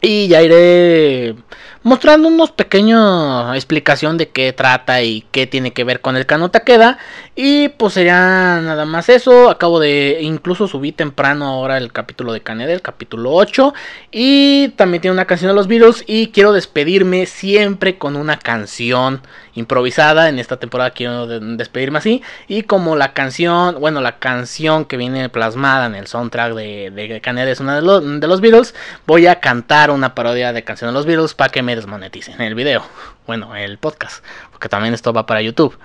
Y 0.00 0.28
ya 0.28 0.42
iré 0.42 1.34
mostrando 1.82 2.28
unos 2.28 2.50
pequeños 2.50 3.56
explicación 3.56 4.18
de 4.18 4.28
qué 4.28 4.52
trata 4.52 5.02
y 5.02 5.24
qué 5.30 5.46
tiene 5.46 5.72
que 5.72 5.84
ver 5.84 6.00
con 6.00 6.16
el 6.16 6.26
Kano 6.26 6.50
Takeda. 6.50 6.98
Y 7.34 7.68
pues 7.70 7.94
sería 7.94 8.60
nada 8.60 8.84
más 8.84 9.08
eso. 9.08 9.48
Acabo 9.48 9.80
de 9.80 10.18
incluso 10.20 10.68
subí 10.68 10.92
temprano 10.92 11.46
ahora 11.46 11.78
el 11.78 11.92
capítulo 11.92 12.32
de 12.32 12.40
Kaneda, 12.42 12.72
el 12.72 12.82
capítulo 12.82 13.32
8. 13.32 13.72
Y 14.10 14.68
también 14.76 15.00
tiene 15.00 15.14
una 15.14 15.26
canción 15.26 15.50
de 15.50 15.54
los 15.54 15.68
Beatles. 15.68 16.04
Y 16.06 16.28
quiero 16.28 16.52
despedirme 16.52 17.26
siempre 17.26 17.98
con 17.98 18.16
una 18.16 18.38
canción 18.38 19.22
improvisada. 19.56 20.28
En 20.28 20.38
esta 20.38 20.58
temporada 20.58 20.90
quiero 20.90 21.26
despedirme 21.26 21.98
así. 21.98 22.22
Y 22.46 22.62
como 22.62 22.94
la 22.94 23.12
canción, 23.12 23.80
bueno, 23.80 24.00
la 24.00 24.18
canción 24.18 24.84
que 24.84 24.96
viene 24.96 25.28
plasmada 25.28 25.86
en 25.86 25.96
el 25.96 26.06
soundtrack 26.06 26.54
de, 26.54 26.90
de 26.90 27.50
es 27.50 27.60
una 27.60 27.76
de 27.76 27.82
los, 27.82 28.20
de 28.20 28.26
los 28.28 28.40
Beatles, 28.40 28.74
voy 29.06 29.26
a 29.26 29.40
cantar 29.40 29.90
una 29.90 30.14
parodia 30.14 30.52
de 30.52 30.62
canción 30.62 30.90
de 30.90 30.94
los 30.94 31.06
Beatles 31.06 31.34
para 31.34 31.50
que 31.50 31.62
me 31.62 31.74
desmoneticen 31.74 32.40
el 32.40 32.54
video. 32.54 32.84
Bueno, 33.26 33.56
el 33.56 33.78
podcast. 33.78 34.24
Porque 34.52 34.68
también 34.68 34.94
esto 34.94 35.12
va 35.12 35.26
para 35.26 35.42
YouTube. 35.42 35.76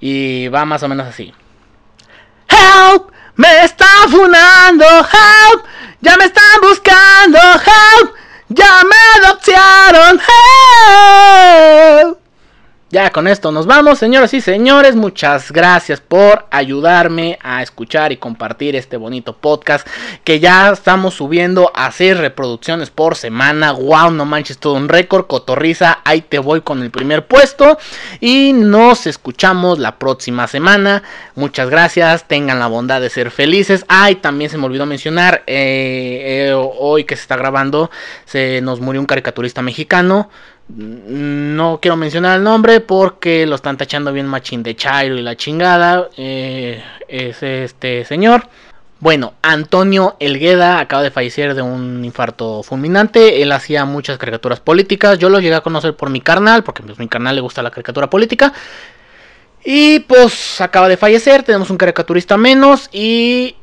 Y 0.00 0.48
va 0.48 0.64
más 0.64 0.82
o 0.82 0.88
menos 0.88 1.06
así. 1.06 1.32
Help! 2.48 3.10
Me 3.36 3.64
están 3.64 4.08
funando. 4.10 4.84
Help! 4.84 5.64
Ya 6.00 6.16
me 6.16 6.24
están 6.24 6.60
buscando. 6.62 7.38
Help! 7.38 8.14
Ya 8.48 8.82
me 8.84 9.26
adoptaron. 9.26 10.20
Help! 12.00 12.25
Ya 12.88 13.10
con 13.10 13.26
esto 13.26 13.50
nos 13.50 13.66
vamos, 13.66 13.98
señoras 13.98 14.32
y 14.32 14.40
señores. 14.40 14.94
Muchas 14.94 15.50
gracias 15.50 16.00
por 16.00 16.46
ayudarme 16.52 17.36
a 17.42 17.60
escuchar 17.60 18.12
y 18.12 18.16
compartir 18.16 18.76
este 18.76 18.96
bonito 18.96 19.36
podcast. 19.36 19.88
Que 20.22 20.38
ya 20.38 20.70
estamos 20.70 21.14
subiendo 21.14 21.72
a 21.74 21.90
6 21.90 22.16
reproducciones 22.16 22.90
por 22.90 23.16
semana. 23.16 23.72
Wow, 23.72 24.12
no 24.12 24.24
manches, 24.24 24.58
todo 24.58 24.74
un 24.74 24.88
récord. 24.88 25.26
Cotorriza, 25.26 25.98
ahí 26.04 26.20
te 26.20 26.38
voy 26.38 26.60
con 26.60 26.80
el 26.80 26.92
primer 26.92 27.26
puesto. 27.26 27.76
Y 28.20 28.52
nos 28.52 29.08
escuchamos 29.08 29.80
la 29.80 29.98
próxima 29.98 30.46
semana. 30.46 31.02
Muchas 31.34 31.68
gracias. 31.68 32.28
Tengan 32.28 32.60
la 32.60 32.68
bondad 32.68 33.00
de 33.00 33.10
ser 33.10 33.32
felices. 33.32 33.84
Ay, 33.88 34.14
también 34.14 34.48
se 34.48 34.58
me 34.58 34.66
olvidó 34.66 34.86
mencionar. 34.86 35.42
Eh, 35.48 36.50
eh, 36.50 36.54
hoy 36.54 37.02
que 37.02 37.16
se 37.16 37.22
está 37.22 37.36
grabando, 37.36 37.90
se 38.26 38.60
nos 38.60 38.78
murió 38.78 39.00
un 39.00 39.08
caricaturista 39.08 39.60
mexicano. 39.60 40.30
No 40.68 41.78
quiero 41.80 41.96
mencionar 41.96 42.38
el 42.38 42.44
nombre 42.44 42.80
porque 42.80 43.46
lo 43.46 43.54
están 43.54 43.76
tachando 43.76 44.12
bien 44.12 44.26
machín 44.26 44.62
de 44.62 44.74
Chairo 44.74 45.16
y 45.16 45.22
la 45.22 45.36
chingada. 45.36 46.08
Eh, 46.16 46.82
es 47.08 47.42
este 47.42 48.04
señor. 48.04 48.48
Bueno, 48.98 49.34
Antonio 49.42 50.16
Elgueda 50.20 50.80
acaba 50.80 51.02
de 51.02 51.10
fallecer 51.10 51.54
de 51.54 51.62
un 51.62 52.04
infarto 52.04 52.62
fulminante. 52.62 53.42
Él 53.42 53.52
hacía 53.52 53.84
muchas 53.84 54.18
caricaturas 54.18 54.58
políticas. 54.58 55.18
Yo 55.18 55.28
lo 55.28 55.38
llegué 55.38 55.54
a 55.54 55.60
conocer 55.60 55.94
por 55.94 56.10
mi 56.10 56.20
carnal, 56.20 56.64
porque 56.64 56.82
pues, 56.82 56.98
mi 56.98 57.06
carnal 57.06 57.36
le 57.36 57.42
gusta 57.42 57.62
la 57.62 57.70
caricatura 57.70 58.08
política. 58.10 58.52
Y 59.62 60.00
pues 60.00 60.60
acaba 60.60 60.88
de 60.88 60.96
fallecer. 60.96 61.42
Tenemos 61.42 61.70
un 61.70 61.76
caricaturista 61.76 62.36
menos. 62.36 62.88
Y 62.90 63.56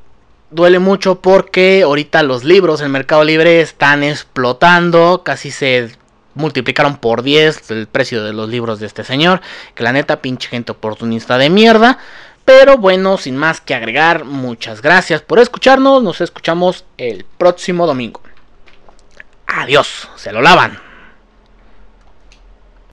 duele 0.51 0.79
mucho 0.79 1.19
porque 1.19 1.81
ahorita 1.81 2.23
los 2.23 2.43
libros 2.43 2.81
en 2.81 2.91
Mercado 2.91 3.23
Libre 3.23 3.59
están 3.59 4.03
explotando. 4.03 5.23
Casi 5.25 5.49
se 5.49 5.89
multiplicaron 6.35 6.97
por 6.97 7.23
10 7.23 7.71
el 7.71 7.87
precio 7.87 8.23
de 8.23 8.33
los 8.33 8.49
libros 8.49 8.79
de 8.79 8.87
este 8.87 9.03
señor. 9.03 9.41
Que 9.75 9.83
la 9.83 9.93
neta, 9.93 10.21
pinche 10.21 10.49
gente 10.49 10.71
oportunista 10.71 11.37
de 11.37 11.49
mierda. 11.49 11.99
Pero 12.45 12.77
bueno, 12.77 13.17
sin 13.17 13.37
más 13.37 13.61
que 13.61 13.73
agregar, 13.73 14.25
muchas 14.25 14.81
gracias 14.81 15.21
por 15.21 15.39
escucharnos. 15.39 16.03
Nos 16.03 16.21
escuchamos 16.21 16.85
el 16.97 17.25
próximo 17.37 17.87
domingo. 17.87 18.21
Adiós, 19.47 20.09
se 20.15 20.31
lo 20.31 20.41
lavan. 20.41 20.92